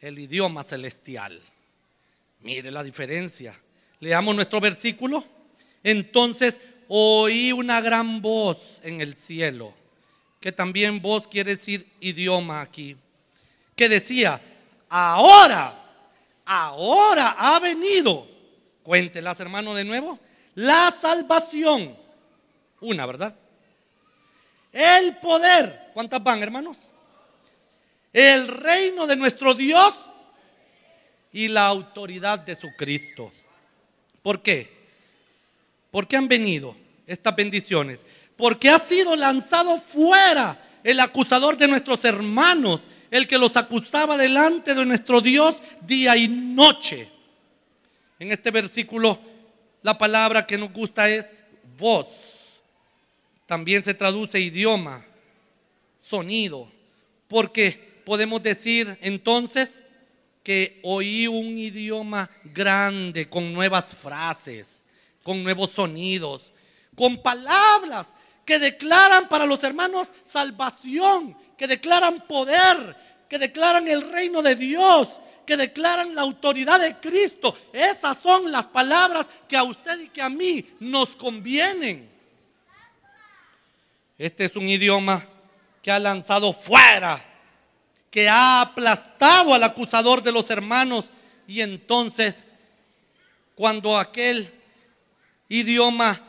el 0.00 0.18
idioma 0.18 0.62
celestial. 0.62 1.40
Mire 2.40 2.70
la 2.70 2.82
diferencia. 2.82 3.58
Leamos 4.00 4.34
nuestro 4.34 4.60
versículo. 4.60 5.24
Entonces 5.82 6.60
oí 6.88 7.52
una 7.52 7.80
gran 7.80 8.20
voz 8.22 8.58
en 8.82 9.00
el 9.00 9.14
cielo, 9.14 9.74
que 10.40 10.52
también 10.52 11.00
voz 11.02 11.28
quiere 11.28 11.56
decir 11.56 11.86
idioma 12.00 12.62
aquí, 12.62 12.96
que 13.76 13.88
decía, 13.88 14.40
ahora, 14.88 15.74
ahora 16.44 17.36
ha 17.38 17.60
venido, 17.60 18.26
cuéntelas 18.82 19.38
hermanos 19.40 19.76
de 19.76 19.84
nuevo, 19.84 20.18
la 20.58 20.90
salvación. 20.90 21.96
Una, 22.80 23.06
¿verdad? 23.06 23.34
El 24.72 25.16
poder. 25.18 25.90
¿Cuántas 25.94 26.20
van, 26.22 26.42
hermanos? 26.42 26.76
El 28.12 28.48
reino 28.48 29.06
de 29.06 29.14
nuestro 29.14 29.54
Dios 29.54 29.94
y 31.32 31.46
la 31.46 31.66
autoridad 31.66 32.40
de 32.40 32.56
su 32.56 32.68
Cristo. 32.76 33.30
¿Por 34.20 34.42
qué? 34.42 34.88
¿Por 35.92 36.08
qué 36.08 36.16
han 36.16 36.26
venido 36.26 36.76
estas 37.06 37.36
bendiciones? 37.36 38.04
Porque 38.36 38.68
ha 38.68 38.80
sido 38.80 39.14
lanzado 39.14 39.78
fuera 39.78 40.60
el 40.82 40.98
acusador 40.98 41.56
de 41.56 41.68
nuestros 41.68 42.04
hermanos, 42.04 42.80
el 43.12 43.28
que 43.28 43.38
los 43.38 43.56
acusaba 43.56 44.16
delante 44.16 44.74
de 44.74 44.84
nuestro 44.84 45.20
Dios 45.20 45.54
día 45.86 46.16
y 46.16 46.26
noche. 46.26 47.08
En 48.18 48.32
este 48.32 48.50
versículo 48.50 49.27
la 49.82 49.96
palabra 49.96 50.46
que 50.46 50.58
nos 50.58 50.72
gusta 50.72 51.08
es 51.08 51.34
voz. 51.76 52.06
También 53.46 53.82
se 53.82 53.94
traduce 53.94 54.40
idioma, 54.40 55.04
sonido, 55.98 56.70
porque 57.26 58.02
podemos 58.04 58.42
decir 58.42 58.98
entonces 59.00 59.82
que 60.42 60.80
oí 60.82 61.26
un 61.26 61.58
idioma 61.58 62.30
grande 62.44 63.28
con 63.28 63.52
nuevas 63.52 63.94
frases, 63.94 64.84
con 65.22 65.42
nuevos 65.42 65.70
sonidos, 65.70 66.52
con 66.94 67.18
palabras 67.18 68.08
que 68.44 68.58
declaran 68.58 69.28
para 69.28 69.44
los 69.44 69.62
hermanos 69.62 70.08
salvación, 70.24 71.36
que 71.56 71.68
declaran 71.68 72.26
poder, 72.26 72.96
que 73.28 73.38
declaran 73.38 73.86
el 73.88 74.10
reino 74.10 74.40
de 74.40 74.56
Dios, 74.56 75.08
que 75.48 75.56
declaran 75.56 76.14
la 76.14 76.20
autoridad 76.20 76.78
de 76.78 76.96
Cristo. 76.96 77.56
Esas 77.72 78.18
son 78.22 78.52
las 78.52 78.66
palabras 78.66 79.26
que 79.48 79.56
a 79.56 79.62
usted 79.62 79.98
y 79.98 80.10
que 80.10 80.20
a 80.20 80.28
mí 80.28 80.62
nos 80.78 81.16
convienen. 81.16 82.06
Este 84.18 84.44
es 84.44 84.56
un 84.56 84.68
idioma 84.68 85.26
que 85.80 85.90
ha 85.90 85.98
lanzado 85.98 86.52
fuera, 86.52 87.24
que 88.10 88.28
ha 88.28 88.60
aplastado 88.60 89.54
al 89.54 89.62
acusador 89.62 90.22
de 90.22 90.32
los 90.32 90.50
hermanos. 90.50 91.06
Y 91.46 91.62
entonces, 91.62 92.44
cuando 93.54 93.96
aquel 93.96 94.52
idioma 95.48 96.20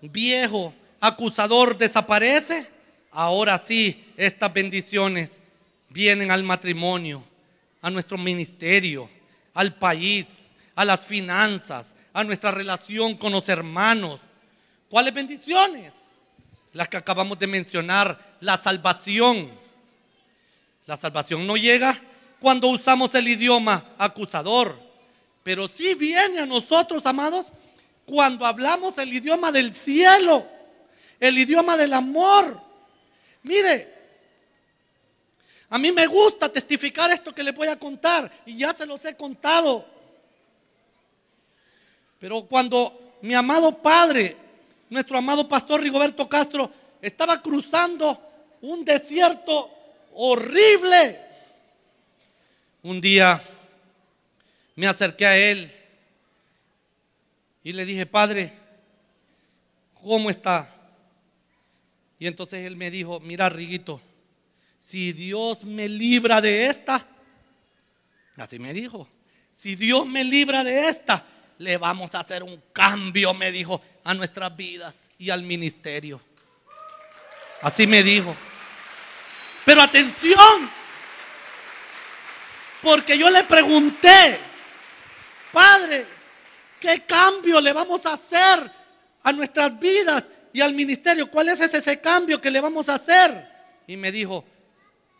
viejo, 0.00 0.74
acusador 0.98 1.78
desaparece, 1.78 2.68
ahora 3.12 3.58
sí, 3.58 4.12
estas 4.16 4.52
bendiciones 4.52 5.40
vienen 5.88 6.32
al 6.32 6.42
matrimonio, 6.42 7.22
a 7.86 7.90
nuestro 7.90 8.18
ministerio, 8.18 9.08
al 9.54 9.74
país, 9.74 10.50
a 10.74 10.84
las 10.84 11.06
finanzas, 11.06 11.94
a 12.12 12.24
nuestra 12.24 12.50
relación 12.50 13.14
con 13.14 13.30
los 13.30 13.48
hermanos. 13.48 14.20
¿Cuáles 14.88 15.14
bendiciones? 15.14 15.94
las 16.76 16.88
que 16.88 16.98
acabamos 16.98 17.38
de 17.38 17.46
mencionar, 17.46 18.18
la 18.40 18.58
salvación. 18.58 19.50
La 20.84 20.96
salvación 20.96 21.46
no 21.46 21.56
llega 21.56 21.98
cuando 22.38 22.68
usamos 22.68 23.14
el 23.14 23.26
idioma 23.26 23.82
acusador, 23.96 24.78
pero 25.42 25.68
sí 25.68 25.94
viene 25.94 26.40
a 26.40 26.46
nosotros, 26.46 27.06
amados, 27.06 27.46
cuando 28.04 28.44
hablamos 28.44 28.98
el 28.98 29.12
idioma 29.12 29.50
del 29.50 29.72
cielo, 29.72 30.46
el 31.18 31.38
idioma 31.38 31.78
del 31.78 31.94
amor. 31.94 32.60
Mire, 33.42 33.94
a 35.68 35.78
mí 35.78 35.92
me 35.92 36.06
gusta 36.06 36.48
testificar 36.48 37.10
esto 37.10 37.34
que 37.34 37.42
les 37.42 37.54
voy 37.54 37.68
a 37.68 37.78
contar 37.78 38.30
y 38.44 38.56
ya 38.56 38.72
se 38.72 38.86
los 38.86 39.04
he 39.04 39.16
contado. 39.16 39.84
Pero 42.18 42.46
cuando 42.46 43.16
mi 43.22 43.34
amado 43.34 43.76
Padre 43.82 44.36
nuestro 44.88 45.18
amado 45.18 45.48
pastor 45.48 45.80
Rigoberto 45.80 46.28
Castro 46.28 46.70
estaba 47.02 47.42
cruzando 47.42 48.20
un 48.60 48.84
desierto 48.84 49.70
horrible. 50.14 51.20
Un 52.82 53.00
día 53.00 53.42
me 54.76 54.86
acerqué 54.86 55.26
a 55.26 55.36
él 55.36 55.72
y 57.64 57.72
le 57.72 57.84
dije, 57.84 58.06
Padre, 58.06 58.52
¿cómo 59.94 60.30
está? 60.30 60.72
Y 62.18 62.28
entonces 62.28 62.64
él 62.64 62.76
me 62.76 62.90
dijo, 62.90 63.18
mira, 63.20 63.48
Riguito, 63.48 64.00
si 64.86 65.12
Dios 65.12 65.64
me 65.64 65.88
libra 65.88 66.40
de 66.40 66.68
esta, 66.68 67.04
así 68.36 68.60
me 68.60 68.72
dijo, 68.72 69.08
si 69.50 69.74
Dios 69.74 70.06
me 70.06 70.22
libra 70.22 70.62
de 70.62 70.88
esta, 70.88 71.26
le 71.58 71.76
vamos 71.76 72.14
a 72.14 72.20
hacer 72.20 72.44
un 72.44 72.62
cambio, 72.72 73.34
me 73.34 73.50
dijo, 73.50 73.82
a 74.04 74.14
nuestras 74.14 74.56
vidas 74.56 75.08
y 75.18 75.30
al 75.30 75.42
ministerio. 75.42 76.20
Así 77.62 77.88
me 77.88 78.04
dijo. 78.04 78.32
Pero 79.64 79.82
atención, 79.82 80.70
porque 82.80 83.18
yo 83.18 83.28
le 83.28 83.42
pregunté, 83.42 84.38
Padre, 85.52 86.06
¿qué 86.78 87.02
cambio 87.04 87.60
le 87.60 87.72
vamos 87.72 88.06
a 88.06 88.12
hacer 88.12 88.70
a 89.24 89.32
nuestras 89.32 89.76
vidas 89.80 90.26
y 90.52 90.60
al 90.60 90.74
ministerio? 90.74 91.28
¿Cuál 91.28 91.48
es 91.48 91.60
ese, 91.60 92.00
cambio 92.00 92.40
que 92.40 92.52
le 92.52 92.60
vamos 92.60 92.88
a 92.88 92.94
hacer? 92.94 93.56
Y 93.88 93.96
me 93.96 94.12
dijo, 94.12 94.44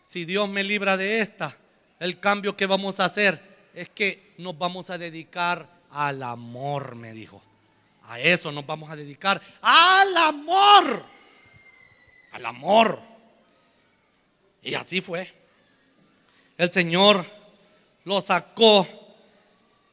si 0.07 0.23
Dios 0.23 0.47
me 0.47 0.63
libra 0.63 0.95
de 0.95 1.19
esta, 1.19 1.57
el 1.99 2.17
cambio 2.17 2.55
que 2.55 2.65
vamos 2.65 3.01
a 3.01 3.05
hacer 3.05 3.41
es 3.73 3.89
que 3.89 4.33
nos 4.37 4.57
vamos 4.57 4.89
a 4.89 4.97
dedicar 4.97 5.67
al 5.91 6.23
amor, 6.23 6.95
me 6.95 7.11
dijo. 7.11 7.43
A 8.03 8.17
eso 8.17 8.53
nos 8.53 8.65
vamos 8.65 8.89
a 8.89 8.95
dedicar. 8.95 9.41
Al 9.61 10.15
amor. 10.15 11.03
Al 12.31 12.45
amor. 12.45 13.01
Y 14.63 14.75
así 14.75 15.01
fue. 15.01 15.29
El 16.57 16.71
Señor 16.71 17.25
lo 18.05 18.21
sacó 18.21 18.87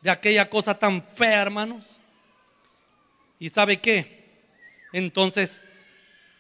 de 0.01 0.11
aquella 0.11 0.49
cosa 0.49 0.79
tan 0.79 1.03
fea, 1.03 1.43
hermanos. 1.43 1.83
¿Y 3.41 3.49
sabe 3.49 3.81
qué? 3.81 4.47
Entonces 4.93 5.61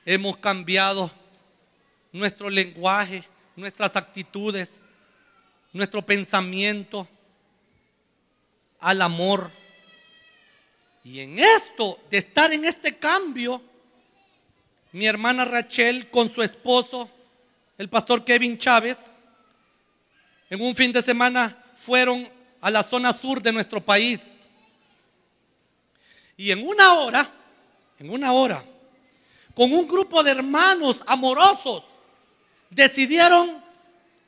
hemos 0.06 0.36
cambiado 0.36 1.10
nuestro 2.12 2.48
lenguaje, 2.48 3.24
nuestras 3.56 3.96
actitudes, 3.96 4.80
nuestro 5.72 6.04
pensamiento 6.04 7.08
al 8.80 9.02
amor. 9.02 9.50
Y 11.02 11.20
en 11.20 11.38
esto, 11.38 11.98
de 12.10 12.18
estar 12.18 12.52
en 12.52 12.64
este 12.64 12.96
cambio, 12.96 13.62
mi 14.92 15.06
hermana 15.06 15.44
Rachel 15.44 16.10
con 16.10 16.32
su 16.32 16.42
esposo, 16.42 17.10
el 17.76 17.88
pastor 17.88 18.24
Kevin 18.24 18.58
Chávez, 18.58 19.10
en 20.50 20.60
un 20.60 20.74
fin 20.74 20.92
de 20.92 21.02
semana 21.02 21.56
fueron 21.76 22.28
a 22.60 22.70
la 22.70 22.82
zona 22.82 23.12
sur 23.12 23.42
de 23.42 23.52
nuestro 23.52 23.84
país. 23.84 24.34
Y 26.36 26.50
en 26.50 26.66
una 26.66 26.94
hora, 26.94 27.30
en 27.98 28.10
una 28.10 28.32
hora, 28.32 28.64
con 29.54 29.72
un 29.72 29.86
grupo 29.86 30.22
de 30.22 30.32
hermanos 30.32 31.02
amorosos, 31.06 31.84
decidieron 32.74 33.62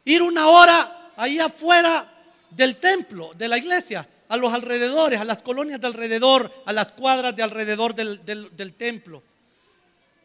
ir 0.04 0.22
una 0.22 0.48
hora 0.48 1.11
ahí 1.16 1.38
afuera 1.38 2.06
del 2.50 2.76
templo, 2.76 3.30
de 3.37 3.48
la 3.48 3.59
iglesia, 3.59 4.09
a 4.28 4.37
los 4.37 4.52
alrededores, 4.52 5.20
a 5.20 5.24
las 5.24 5.42
colonias 5.42 5.80
de 5.80 5.87
alrededor, 5.87 6.52
a 6.64 6.72
las 6.72 6.92
cuadras 6.92 7.35
de 7.35 7.42
alrededor 7.42 7.94
del, 7.94 8.74
templo. 8.76 9.22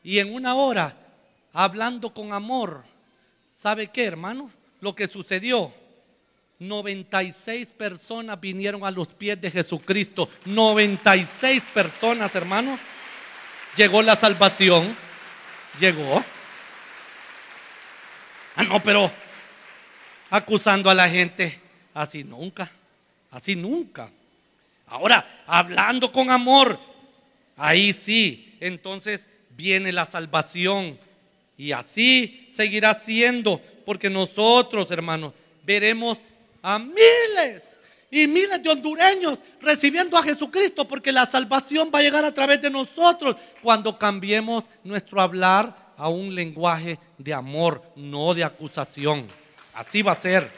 Y 0.03 0.19
en 0.19 0.33
una 0.33 0.55
hora, 0.55 0.95
hablando 1.53 2.13
con 2.13 2.33
amor, 2.33 2.83
¿sabe 3.53 3.87
qué, 3.87 4.05
hermano? 4.05 4.51
Lo 4.79 4.95
que 4.95 5.07
sucedió 5.07 5.73
96 6.61 7.69
personas 7.69 8.39
vinieron 8.39 8.85
a 8.85 8.91
los 8.91 9.09
pies 9.09 9.41
de 9.41 9.49
Jesucristo. 9.49 10.29
96 10.45 11.63
personas, 11.73 12.35
hermanos. 12.35 12.79
Llegó 13.75 14.01
la 14.03 14.15
salvación. 14.15 14.95
Llegó. 15.79 16.23
Ah, 18.55 18.63
no, 18.63 18.81
pero 18.81 19.11
acusando 20.29 20.89
a 20.89 20.93
la 20.93 21.09
gente. 21.09 21.59
Así 21.93 22.23
nunca. 22.23 22.71
Así 23.29 23.55
nunca. 23.55 24.09
Ahora, 24.87 25.43
hablando 25.47 26.11
con 26.11 26.29
amor. 26.29 26.79
Ahí 27.55 27.93
sí. 27.93 28.57
Entonces 28.59 29.27
viene 29.51 29.91
la 29.91 30.05
salvación. 30.05 30.99
Y 31.57 31.71
así 31.71 32.49
seguirá 32.53 32.93
siendo. 32.93 33.61
Porque 33.85 34.09
nosotros, 34.09 34.89
hermanos, 34.91 35.33
veremos 35.63 36.19
a 36.61 36.79
miles 36.79 37.77
y 38.11 38.27
miles 38.27 38.61
de 38.61 38.69
hondureños 38.69 39.39
recibiendo 39.61 40.17
a 40.17 40.23
Jesucristo 40.23 40.85
porque 40.85 41.13
la 41.13 41.25
salvación 41.25 41.89
va 41.93 41.99
a 41.99 42.01
llegar 42.01 42.25
a 42.25 42.33
través 42.33 42.61
de 42.61 42.69
nosotros 42.69 43.37
cuando 43.61 43.97
cambiemos 43.97 44.65
nuestro 44.83 45.21
hablar 45.21 45.75
a 46.01 46.09
un 46.09 46.33
lenguaje 46.33 46.97
de 47.19 47.31
amor, 47.31 47.83
no 47.95 48.33
de 48.33 48.43
acusación. 48.43 49.27
Así 49.75 50.01
va 50.01 50.13
a 50.13 50.15
ser. 50.15 50.51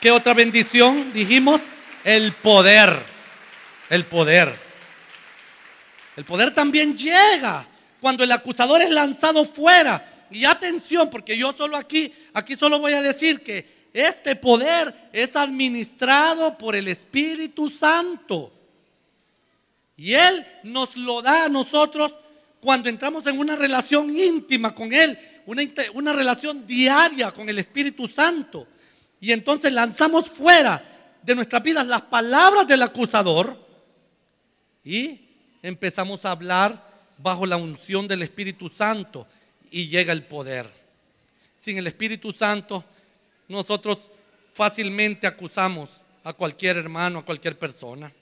¿Qué 0.00 0.12
otra 0.12 0.32
bendición 0.32 1.12
dijimos? 1.12 1.60
El 2.04 2.32
poder. 2.34 2.96
El 3.90 4.04
poder. 4.04 4.54
El 6.14 6.24
poder 6.24 6.54
también 6.54 6.96
llega 6.96 7.66
cuando 8.00 8.22
el 8.22 8.30
acusador 8.30 8.80
es 8.80 8.90
lanzado 8.90 9.44
fuera. 9.44 10.08
Y 10.30 10.44
atención, 10.44 11.10
porque 11.10 11.36
yo 11.36 11.52
solo 11.52 11.76
aquí, 11.76 12.14
aquí 12.34 12.54
solo 12.54 12.78
voy 12.78 12.92
a 12.92 13.02
decir 13.02 13.42
que 13.42 13.88
este 13.92 14.36
poder 14.36 15.10
es 15.12 15.34
administrado 15.34 16.56
por 16.56 16.76
el 16.76 16.86
Espíritu 16.86 17.70
Santo. 17.70 18.52
Y 19.96 20.14
Él 20.14 20.46
nos 20.62 20.96
lo 20.96 21.22
da 21.22 21.46
a 21.46 21.48
nosotros 21.48 22.14
cuando 22.60 22.88
entramos 22.88 23.26
en 23.26 23.38
una 23.38 23.56
relación 23.56 24.14
íntima 24.14 24.74
con 24.74 24.92
Él, 24.92 25.18
una, 25.46 25.62
una, 25.94 26.12
relación 26.12 26.66
diaria 26.66 27.30
con 27.30 27.48
el 27.48 27.58
Espíritu 27.58 28.08
Santo. 28.08 28.66
Y 29.20 29.32
entonces 29.32 29.72
lanzamos 29.72 30.28
fuera 30.30 30.82
de 31.22 31.34
nuestras 31.34 31.62
vidas 31.62 31.86
las 31.86 32.02
palabras 32.02 32.66
del 32.66 32.82
acusador 32.82 33.58
y 34.84 35.20
empezamos 35.62 36.24
a 36.24 36.30
hablar 36.30 36.86
bajo 37.18 37.46
la 37.46 37.56
unción 37.56 38.06
del 38.06 38.22
Espíritu 38.22 38.68
Santo 38.68 39.26
y 39.70 39.88
llega 39.88 40.12
el 40.12 40.22
poder. 40.22 40.70
Sin 41.56 41.78
el 41.78 41.86
Espíritu 41.86 42.32
Santo 42.32 42.84
nosotros 43.48 43.98
fácilmente 44.54 45.26
acusamos 45.26 45.90
a 46.24 46.32
cualquier 46.32 46.76
hermano, 46.76 47.20
a 47.20 47.24
cualquier 47.24 47.58
persona. 47.58 48.12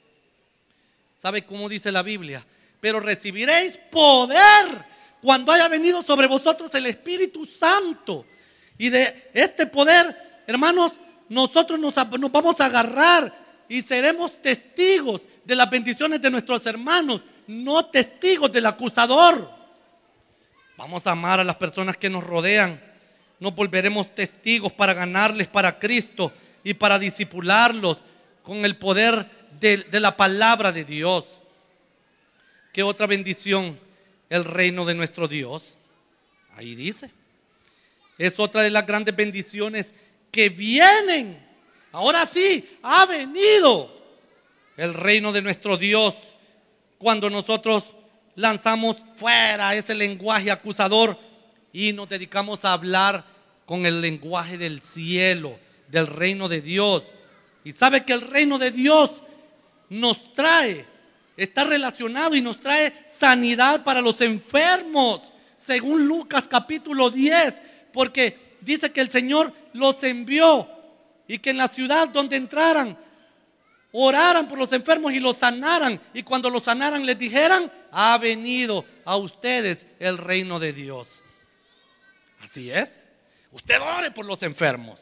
¿Sabe 1.14 1.42
cómo 1.42 1.68
dice 1.68 1.90
la 1.90 2.02
Biblia? 2.02 2.44
Pero 2.86 3.00
recibiréis 3.00 3.78
poder 3.90 4.38
cuando 5.20 5.50
haya 5.50 5.66
venido 5.66 6.04
sobre 6.04 6.28
vosotros 6.28 6.72
el 6.76 6.86
Espíritu 6.86 7.44
Santo. 7.44 8.24
Y 8.78 8.90
de 8.90 9.28
este 9.34 9.66
poder, 9.66 10.16
hermanos, 10.46 10.92
nosotros 11.28 11.80
nos, 11.80 11.96
vamos 12.30 12.60
a 12.60 12.66
agarrar 12.66 13.36
y 13.68 13.82
seremos 13.82 14.40
testigos 14.40 15.22
de 15.44 15.56
las 15.56 15.68
bendiciones 15.68 16.22
de 16.22 16.30
nuestros 16.30 16.64
hermanos, 16.66 17.22
no 17.48 17.86
testigos 17.86 18.52
del 18.52 18.66
acusador. 18.66 19.50
Vamos 20.76 21.04
a 21.08 21.10
amar 21.10 21.40
a 21.40 21.44
las 21.44 21.56
personas 21.56 21.96
que 21.96 22.08
nos 22.08 22.22
rodean 22.22 22.80
nos 23.40 23.52
volveremos 23.52 24.14
testigos 24.14 24.70
para 24.70 24.94
ganarles 24.94 25.48
para 25.48 25.76
Cristo 25.80 26.32
y 26.62 26.74
para 26.74 27.00
disipularlos 27.00 27.98
con 28.44 28.64
el 28.64 28.76
poder 28.76 29.26
de, 29.58 29.78
de, 29.78 29.98
la 29.98 30.16
palabra 30.16 30.70
de 30.70 30.84
Dios. 30.84 31.35
¿Qué 32.76 32.82
otra 32.82 33.06
bendición? 33.06 33.80
El 34.28 34.44
reino 34.44 34.84
de 34.84 34.92
nuestro 34.92 35.26
Dios. 35.26 35.62
Ahí 36.56 36.74
dice. 36.74 37.10
Es 38.18 38.38
otra 38.38 38.62
de 38.62 38.68
las 38.68 38.86
grandes 38.86 39.16
bendiciones 39.16 39.94
que 40.30 40.50
vienen. 40.50 41.42
Ahora 41.90 42.26
sí, 42.26 42.68
ha 42.82 43.06
venido 43.06 43.90
el 44.76 44.92
reino 44.92 45.32
de 45.32 45.40
nuestro 45.40 45.78
Dios 45.78 46.16
cuando 46.98 47.30
nosotros 47.30 47.82
lanzamos 48.34 48.98
fuera 49.14 49.74
ese 49.74 49.94
lenguaje 49.94 50.50
acusador 50.50 51.18
y 51.72 51.94
nos 51.94 52.10
dedicamos 52.10 52.66
a 52.66 52.74
hablar 52.74 53.24
con 53.64 53.86
el 53.86 54.02
lenguaje 54.02 54.58
del 54.58 54.82
cielo, 54.82 55.58
del 55.88 56.08
reino 56.08 56.46
de 56.46 56.60
Dios. 56.60 57.04
Y 57.64 57.72
sabe 57.72 58.04
que 58.04 58.12
el 58.12 58.20
reino 58.20 58.58
de 58.58 58.70
Dios 58.70 59.12
nos 59.88 60.34
trae, 60.34 60.84
está 61.36 61.64
relacionado 61.64 62.34
y 62.34 62.40
nos 62.40 62.60
trae 62.60 62.92
sanidad 63.06 63.84
para 63.84 64.00
los 64.00 64.20
enfermos, 64.20 65.20
según 65.56 66.06
Lucas 66.06 66.48
capítulo 66.48 67.10
10, 67.10 67.60
porque 67.92 68.56
dice 68.60 68.92
que 68.92 69.00
el 69.00 69.10
Señor 69.10 69.52
los 69.72 70.02
envió 70.02 70.68
y 71.28 71.38
que 71.38 71.50
en 71.50 71.58
la 71.58 71.68
ciudad 71.68 72.08
donde 72.08 72.36
entraran, 72.36 72.96
oraran 73.92 74.48
por 74.48 74.58
los 74.58 74.72
enfermos 74.72 75.12
y 75.12 75.20
los 75.20 75.38
sanaran. 75.38 76.00
Y 76.14 76.22
cuando 76.22 76.50
los 76.50 76.64
sanaran 76.64 77.04
les 77.04 77.18
dijeran, 77.18 77.70
ha 77.90 78.16
venido 78.18 78.84
a 79.04 79.16
ustedes 79.16 79.86
el 79.98 80.18
reino 80.18 80.58
de 80.58 80.72
Dios. 80.72 81.08
Así 82.40 82.70
es. 82.70 83.04
Usted 83.50 83.80
ore 83.80 84.10
por 84.10 84.26
los 84.26 84.42
enfermos 84.42 85.00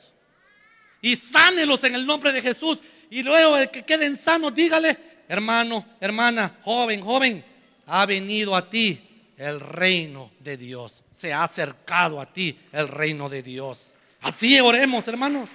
y 1.00 1.16
sánelos 1.16 1.84
en 1.84 1.94
el 1.94 2.06
nombre 2.06 2.32
de 2.32 2.40
Jesús. 2.40 2.78
Y 3.10 3.22
luego 3.22 3.56
de 3.56 3.70
que 3.70 3.82
queden 3.82 4.18
sanos, 4.18 4.54
dígale, 4.54 4.98
hermano, 5.28 5.84
hermana, 6.00 6.56
joven, 6.62 7.00
joven, 7.00 7.44
ha 7.86 8.06
venido 8.06 8.54
a 8.56 8.68
ti 8.68 9.00
el 9.36 9.60
reino 9.60 10.30
de 10.40 10.56
Dios. 10.56 11.02
Se 11.10 11.32
ha 11.32 11.44
acercado 11.44 12.20
a 12.20 12.26
ti 12.26 12.58
el 12.72 12.88
reino 12.88 13.28
de 13.28 13.42
Dios. 13.42 13.92
Así 14.20 14.58
oremos, 14.60 15.06
hermanos. 15.08 15.48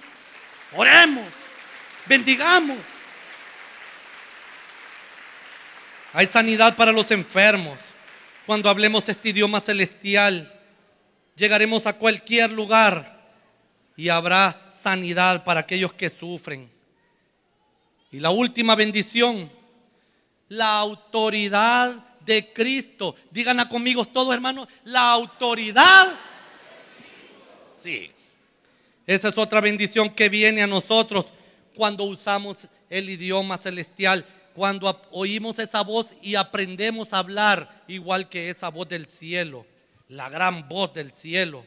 Oremos. 0.76 1.26
Bendigamos. 2.06 2.78
Hay 6.12 6.26
sanidad 6.26 6.76
para 6.76 6.92
los 6.92 7.10
enfermos 7.10 7.78
cuando 8.46 8.68
hablemos 8.68 9.08
este 9.08 9.28
idioma 9.28 9.60
celestial 9.60 10.60
llegaremos 11.36 11.86
a 11.86 11.94
cualquier 11.94 12.50
lugar 12.50 13.18
y 13.96 14.08
habrá 14.08 14.70
sanidad 14.70 15.44
para 15.44 15.60
aquellos 15.60 15.92
que 15.92 16.10
sufren. 16.10 16.70
Y 18.12 18.20
la 18.20 18.30
última 18.30 18.74
bendición, 18.74 19.50
la 20.50 20.78
autoridad 20.78 21.94
de 22.20 22.52
Cristo. 22.52 23.16
Díganla 23.30 23.70
conmigo 23.70 24.04
todos 24.04 24.34
hermanos, 24.34 24.68
la 24.84 25.12
autoridad. 25.12 26.14
Sí. 27.82 28.10
Esa 29.06 29.28
es 29.28 29.38
otra 29.38 29.62
bendición 29.62 30.10
que 30.10 30.28
viene 30.28 30.62
a 30.62 30.66
nosotros 30.66 31.24
cuando 31.74 32.04
usamos 32.04 32.58
el 32.90 33.08
idioma 33.08 33.56
celestial, 33.56 34.26
cuando 34.54 35.00
oímos 35.10 35.58
esa 35.58 35.82
voz 35.82 36.14
y 36.20 36.34
aprendemos 36.34 37.14
a 37.14 37.18
hablar 37.18 37.82
igual 37.88 38.28
que 38.28 38.50
esa 38.50 38.68
voz 38.68 38.86
del 38.88 39.06
cielo 39.06 39.64
la 40.10 40.28
gran 40.28 40.68
voz 40.68 40.92
del 40.92 41.10
cielo. 41.10 41.64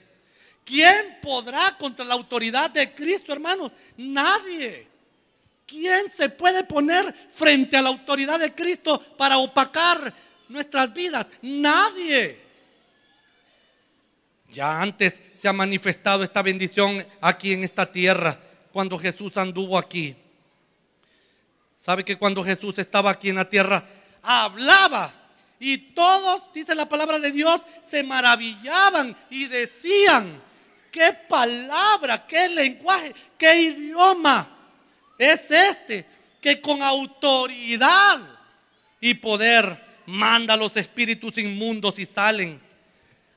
¿Quién 0.65 1.17
podrá 1.21 1.75
contra 1.77 2.05
la 2.05 2.13
autoridad 2.13 2.69
de 2.69 2.93
Cristo, 2.93 3.33
hermanos? 3.33 3.71
Nadie. 3.97 4.87
¿Quién 5.73 6.11
se 6.15 6.29
puede 6.29 6.63
poner 6.65 7.11
frente 7.33 7.75
a 7.75 7.81
la 7.81 7.89
autoridad 7.89 8.39
de 8.39 8.53
Cristo 8.53 8.99
para 9.17 9.39
opacar 9.39 10.13
nuestras 10.47 10.93
vidas? 10.93 11.25
Nadie. 11.41 12.39
Ya 14.49 14.79
antes 14.79 15.19
se 15.35 15.47
ha 15.47 15.53
manifestado 15.53 16.23
esta 16.23 16.43
bendición 16.43 17.03
aquí 17.19 17.53
en 17.53 17.63
esta 17.63 17.91
tierra, 17.91 18.39
cuando 18.71 18.99
Jesús 18.99 19.35
anduvo 19.35 19.75
aquí. 19.75 20.15
¿Sabe 21.75 22.05
que 22.05 22.17
cuando 22.17 22.43
Jesús 22.43 22.77
estaba 22.77 23.09
aquí 23.09 23.29
en 23.29 23.37
la 23.37 23.49
tierra, 23.49 23.83
hablaba 24.21 25.11
y 25.59 25.79
todos, 25.95 26.53
dice 26.53 26.75
la 26.75 26.87
palabra 26.87 27.17
de 27.17 27.31
Dios, 27.31 27.61
se 27.83 28.03
maravillaban 28.03 29.17
y 29.31 29.47
decían, 29.47 30.39
¿qué 30.91 31.17
palabra, 31.27 32.27
qué 32.27 32.47
lenguaje, 32.47 33.11
qué 33.39 33.59
idioma 33.59 34.52
es 35.31 35.49
este 35.49 36.05
que 36.41 36.59
con 36.59 36.81
autoridad 36.81 38.19
y 38.99 39.13
poder 39.13 39.77
manda 40.05 40.53
a 40.53 40.57
los 40.57 40.75
espíritus 40.77 41.37
inmundos 41.37 41.97
y 41.99 42.05
salen? 42.05 42.61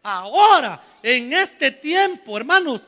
Ahora, 0.03 0.83
en 1.03 1.33
este 1.33 1.71
tiempo, 1.71 2.37
hermanos, 2.37 2.83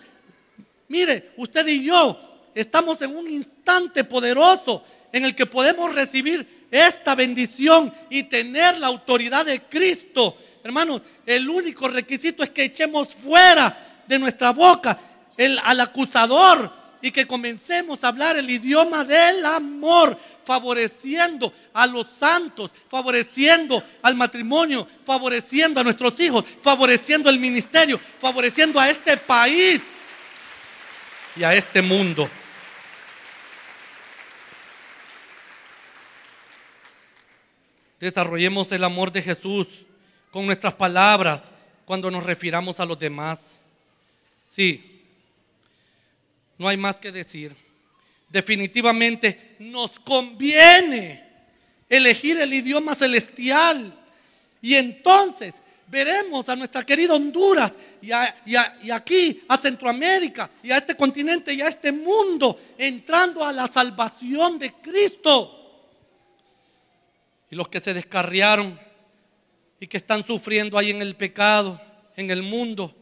mire, 0.88 1.32
usted 1.36 1.66
y 1.66 1.84
yo 1.84 2.18
estamos 2.54 3.00
en 3.02 3.16
un 3.16 3.28
instante 3.28 4.04
poderoso 4.04 4.84
en 5.12 5.24
el 5.24 5.34
que 5.34 5.46
podemos 5.46 5.94
recibir 5.94 6.66
esta 6.70 7.14
bendición 7.14 7.92
y 8.10 8.24
tener 8.24 8.78
la 8.78 8.88
autoridad 8.88 9.46
de 9.46 9.60
Cristo. 9.62 10.36
Hermanos, 10.62 11.02
el 11.24 11.48
único 11.48 11.88
requisito 11.88 12.42
es 12.42 12.50
que 12.50 12.64
echemos 12.64 13.14
fuera 13.14 14.02
de 14.06 14.18
nuestra 14.18 14.50
boca 14.52 14.98
el, 15.36 15.58
al 15.64 15.80
acusador 15.80 16.70
y 17.00 17.10
que 17.10 17.26
comencemos 17.26 18.02
a 18.02 18.08
hablar 18.08 18.36
el 18.36 18.48
idioma 18.48 19.04
del 19.04 19.44
amor, 19.44 20.18
favoreciendo 20.44 21.52
a 21.72 21.86
los 21.86 22.06
santos, 22.18 22.70
favoreciendo 22.88 23.82
al 24.02 24.14
matrimonio, 24.14 24.88
favoreciendo 25.04 25.80
a 25.80 25.84
nuestros 25.84 26.18
hijos, 26.20 26.44
favoreciendo 26.62 27.28
el 27.30 27.38
ministerio, 27.38 28.00
favoreciendo 28.20 28.80
a 28.80 28.88
este 28.88 29.16
país 29.16 29.82
y 31.36 31.44
a 31.44 31.54
este 31.54 31.82
mundo. 31.82 32.28
Desarrollemos 38.00 38.70
el 38.72 38.84
amor 38.84 39.10
de 39.10 39.22
Jesús 39.22 39.66
con 40.30 40.46
nuestras 40.46 40.74
palabras 40.74 41.50
cuando 41.84 42.10
nos 42.10 42.22
refiramos 42.22 42.78
a 42.80 42.84
los 42.84 42.98
demás. 42.98 43.56
Sí, 44.42 44.87
no 46.58 46.68
hay 46.68 46.76
más 46.76 46.98
que 47.00 47.12
decir. 47.12 47.54
Definitivamente 48.28 49.56
nos 49.60 49.98
conviene 50.00 51.24
elegir 51.88 52.38
el 52.40 52.52
idioma 52.52 52.94
celestial. 52.94 53.94
Y 54.60 54.74
entonces 54.74 55.54
veremos 55.86 56.48
a 56.48 56.56
nuestra 56.56 56.84
querida 56.84 57.14
Honduras 57.14 57.72
y, 58.02 58.10
y, 58.46 58.90
aquí 58.90 59.42
a 59.48 59.56
Centroamérica 59.56 60.50
y 60.62 60.70
a 60.70 60.78
este 60.78 60.94
continente 60.94 61.54
y 61.54 61.62
a 61.62 61.68
este 61.68 61.92
mundo 61.92 62.60
entrando 62.76 63.44
a 63.44 63.52
la 63.52 63.68
salvación 63.68 64.58
de 64.58 64.72
Cristo. 64.74 65.54
Y 67.50 67.56
los 67.56 67.68
que 67.68 67.80
se 67.80 67.94
descarriaron 67.94 68.78
y 69.80 69.86
que 69.86 69.96
están 69.96 70.26
sufriendo 70.26 70.76
ahí 70.76 70.90
en 70.90 71.00
el 71.00 71.16
pecado, 71.16 71.80
en 72.16 72.30
el 72.30 72.42
mundo, 72.42 72.94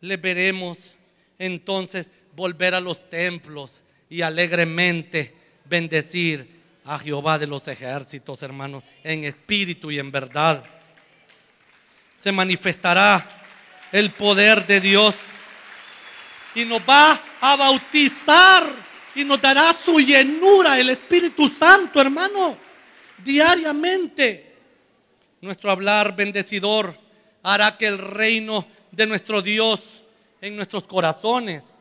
les 0.00 0.20
veremos 0.20 0.78
entonces 1.38 2.10
volver 2.34 2.74
a 2.74 2.80
los 2.80 3.08
templos 3.08 3.82
y 4.08 4.22
alegremente 4.22 5.34
bendecir 5.64 6.62
a 6.84 6.98
Jehová 6.98 7.38
de 7.38 7.46
los 7.46 7.68
ejércitos, 7.68 8.42
hermanos, 8.42 8.82
en 9.04 9.24
espíritu 9.24 9.90
y 9.90 9.98
en 9.98 10.10
verdad. 10.10 10.64
Se 12.16 12.32
manifestará 12.32 13.24
el 13.92 14.10
poder 14.10 14.66
de 14.66 14.80
Dios 14.80 15.14
y 16.54 16.64
nos 16.64 16.80
va 16.80 17.20
a 17.40 17.56
bautizar 17.56 18.64
y 19.14 19.24
nos 19.24 19.40
dará 19.40 19.74
su 19.74 20.00
llenura, 20.00 20.78
el 20.78 20.90
Espíritu 20.90 21.48
Santo, 21.48 22.00
hermano 22.00 22.56
diariamente. 23.18 24.56
Nuestro 25.40 25.70
hablar 25.70 26.14
bendecidor 26.14 26.96
hará 27.42 27.76
que 27.76 27.86
el 27.86 27.98
reino 27.98 28.66
de 28.90 29.06
nuestro 29.06 29.42
Dios 29.42 29.80
en 30.40 30.56
nuestros 30.56 30.84
corazones, 30.84 31.71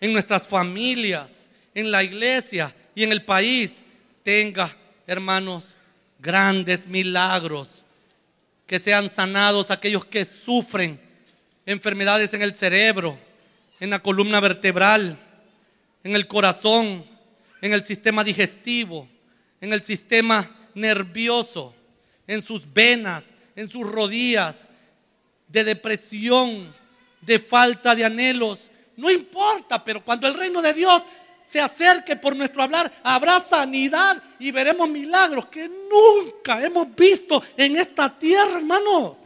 en 0.00 0.12
nuestras 0.12 0.46
familias, 0.46 1.46
en 1.74 1.90
la 1.90 2.02
iglesia 2.02 2.74
y 2.94 3.02
en 3.02 3.12
el 3.12 3.24
país 3.24 3.82
tenga, 4.22 4.74
hermanos, 5.06 5.76
grandes 6.18 6.86
milagros, 6.86 7.82
que 8.66 8.78
sean 8.78 9.10
sanados 9.10 9.70
aquellos 9.70 10.04
que 10.04 10.24
sufren 10.24 11.00
enfermedades 11.66 12.32
en 12.34 12.42
el 12.42 12.54
cerebro, 12.54 13.18
en 13.80 13.90
la 13.90 13.98
columna 13.98 14.40
vertebral, 14.40 15.18
en 16.04 16.14
el 16.14 16.26
corazón, 16.26 17.04
en 17.60 17.72
el 17.72 17.84
sistema 17.84 18.24
digestivo, 18.24 19.08
en 19.60 19.72
el 19.72 19.82
sistema 19.82 20.48
nervioso, 20.74 21.74
en 22.26 22.42
sus 22.42 22.62
venas, 22.72 23.32
en 23.56 23.68
sus 23.68 23.90
rodillas, 23.90 24.56
de 25.48 25.64
depresión, 25.64 26.74
de 27.20 27.38
falta 27.38 27.94
de 27.94 28.04
anhelos. 28.04 28.60
No 29.00 29.10
importa, 29.10 29.82
pero 29.82 30.04
cuando 30.04 30.26
el 30.26 30.34
reino 30.34 30.62
de 30.62 30.72
Dios 30.72 31.02
se 31.46 31.60
acerque 31.60 32.16
por 32.16 32.36
nuestro 32.36 32.62
hablar, 32.62 32.92
habrá 33.02 33.40
sanidad 33.40 34.22
y 34.38 34.50
veremos 34.50 34.88
milagros 34.88 35.46
que 35.46 35.68
nunca 35.68 36.64
hemos 36.64 36.94
visto 36.94 37.42
en 37.56 37.76
esta 37.76 38.16
tierra, 38.18 38.58
hermanos. 38.58 39.18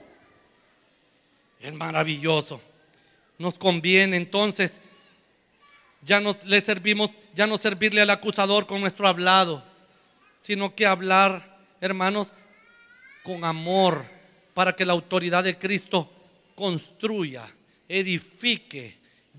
Es 1.60 1.72
maravilloso. 1.74 2.60
Nos 3.38 3.54
conviene 3.54 4.16
entonces 4.16 4.80
ya 6.02 6.20
nos 6.20 6.44
le 6.44 6.60
servimos, 6.60 7.10
ya 7.34 7.46
no 7.46 7.56
servirle 7.56 8.02
al 8.02 8.10
acusador 8.10 8.66
con 8.66 8.80
nuestro 8.80 9.08
hablado 9.08 9.62
sino 10.44 10.74
que 10.74 10.84
hablar, 10.84 11.56
hermanos, 11.80 12.28
con 13.22 13.46
amor, 13.46 14.04
para 14.52 14.76
que 14.76 14.84
la 14.84 14.92
autoridad 14.92 15.42
de 15.42 15.56
Cristo 15.56 16.10
construya, 16.54 17.50
edifique, 17.88 18.98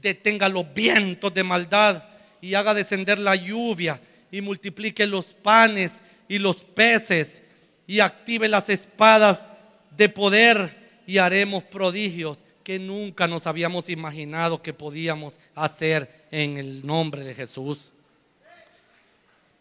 detenga 0.09 0.49
los 0.49 0.73
vientos 0.73 1.33
de 1.33 1.43
maldad 1.43 2.03
y 2.41 2.53
haga 2.53 2.73
descender 2.73 3.19
la 3.19 3.35
lluvia 3.35 3.99
y 4.31 4.41
multiplique 4.41 5.05
los 5.05 5.25
panes 5.25 6.01
y 6.27 6.37
los 6.37 6.57
peces 6.57 7.43
y 7.87 7.99
active 7.99 8.47
las 8.47 8.69
espadas 8.69 9.47
de 9.95 10.09
poder 10.09 11.01
y 11.07 11.17
haremos 11.17 11.63
prodigios 11.63 12.39
que 12.63 12.79
nunca 12.79 13.27
nos 13.27 13.45
habíamos 13.47 13.89
imaginado 13.89 14.61
que 14.61 14.73
podíamos 14.73 15.39
hacer 15.53 16.25
en 16.31 16.57
el 16.57 16.85
nombre 16.85 17.23
de 17.23 17.35
Jesús. 17.35 17.91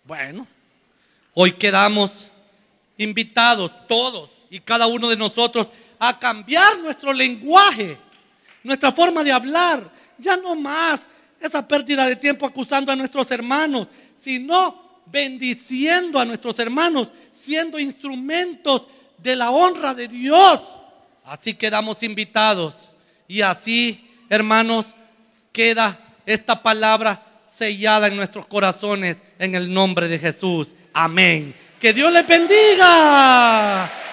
Bueno, 0.05 0.47
Hoy 1.37 1.51
quedamos 1.53 2.13
invitados 2.97 3.73
todos 3.89 4.31
y 4.51 4.61
cada 4.61 4.87
uno 4.87 5.09
de 5.09 5.17
nosotros 5.17 5.67
a 5.99 6.17
cambiar 6.21 6.79
nuestro 6.79 7.13
lenguaje, 7.13 7.99
nuestra 8.63 8.93
forma 8.93 9.25
de 9.25 9.33
hablar. 9.33 9.91
Ya 10.19 10.37
no 10.37 10.55
más 10.55 11.03
esa 11.41 11.67
pérdida 11.67 12.07
de 12.07 12.17
tiempo 12.17 12.47
acusando 12.47 12.91
a 12.91 12.97
nuestros 12.97 13.31
hermanos, 13.31 13.89
sino 14.19 15.03
bendiciendo 15.07 16.19
a 16.19 16.25
nuestros 16.25 16.59
hermanos, 16.59 17.09
siendo 17.33 17.79
instrumentos 17.79 18.87
de 19.19 19.37
la 19.37 19.51
honra 19.51 19.95
de 19.95 20.09
Dios. 20.09 20.61
Así 21.25 21.55
quedamos 21.55 22.03
invitados 22.03 22.75
y 23.29 23.41
así, 23.41 24.11
hermanos, 24.29 24.87
queda 25.53 25.99
esta 26.27 26.63
palabra 26.63 27.23
sellada 27.57 28.09
en 28.09 28.17
nuestros 28.17 28.47
corazones 28.47 29.23
en 29.39 29.55
el 29.55 29.73
nombre 29.73 30.09
de 30.09 30.19
Jesús. 30.19 30.69
Amén. 30.93 31.55
Que 31.81 31.93
Dios 31.93 32.13
les 32.13 32.27
bendiga. 32.27 34.04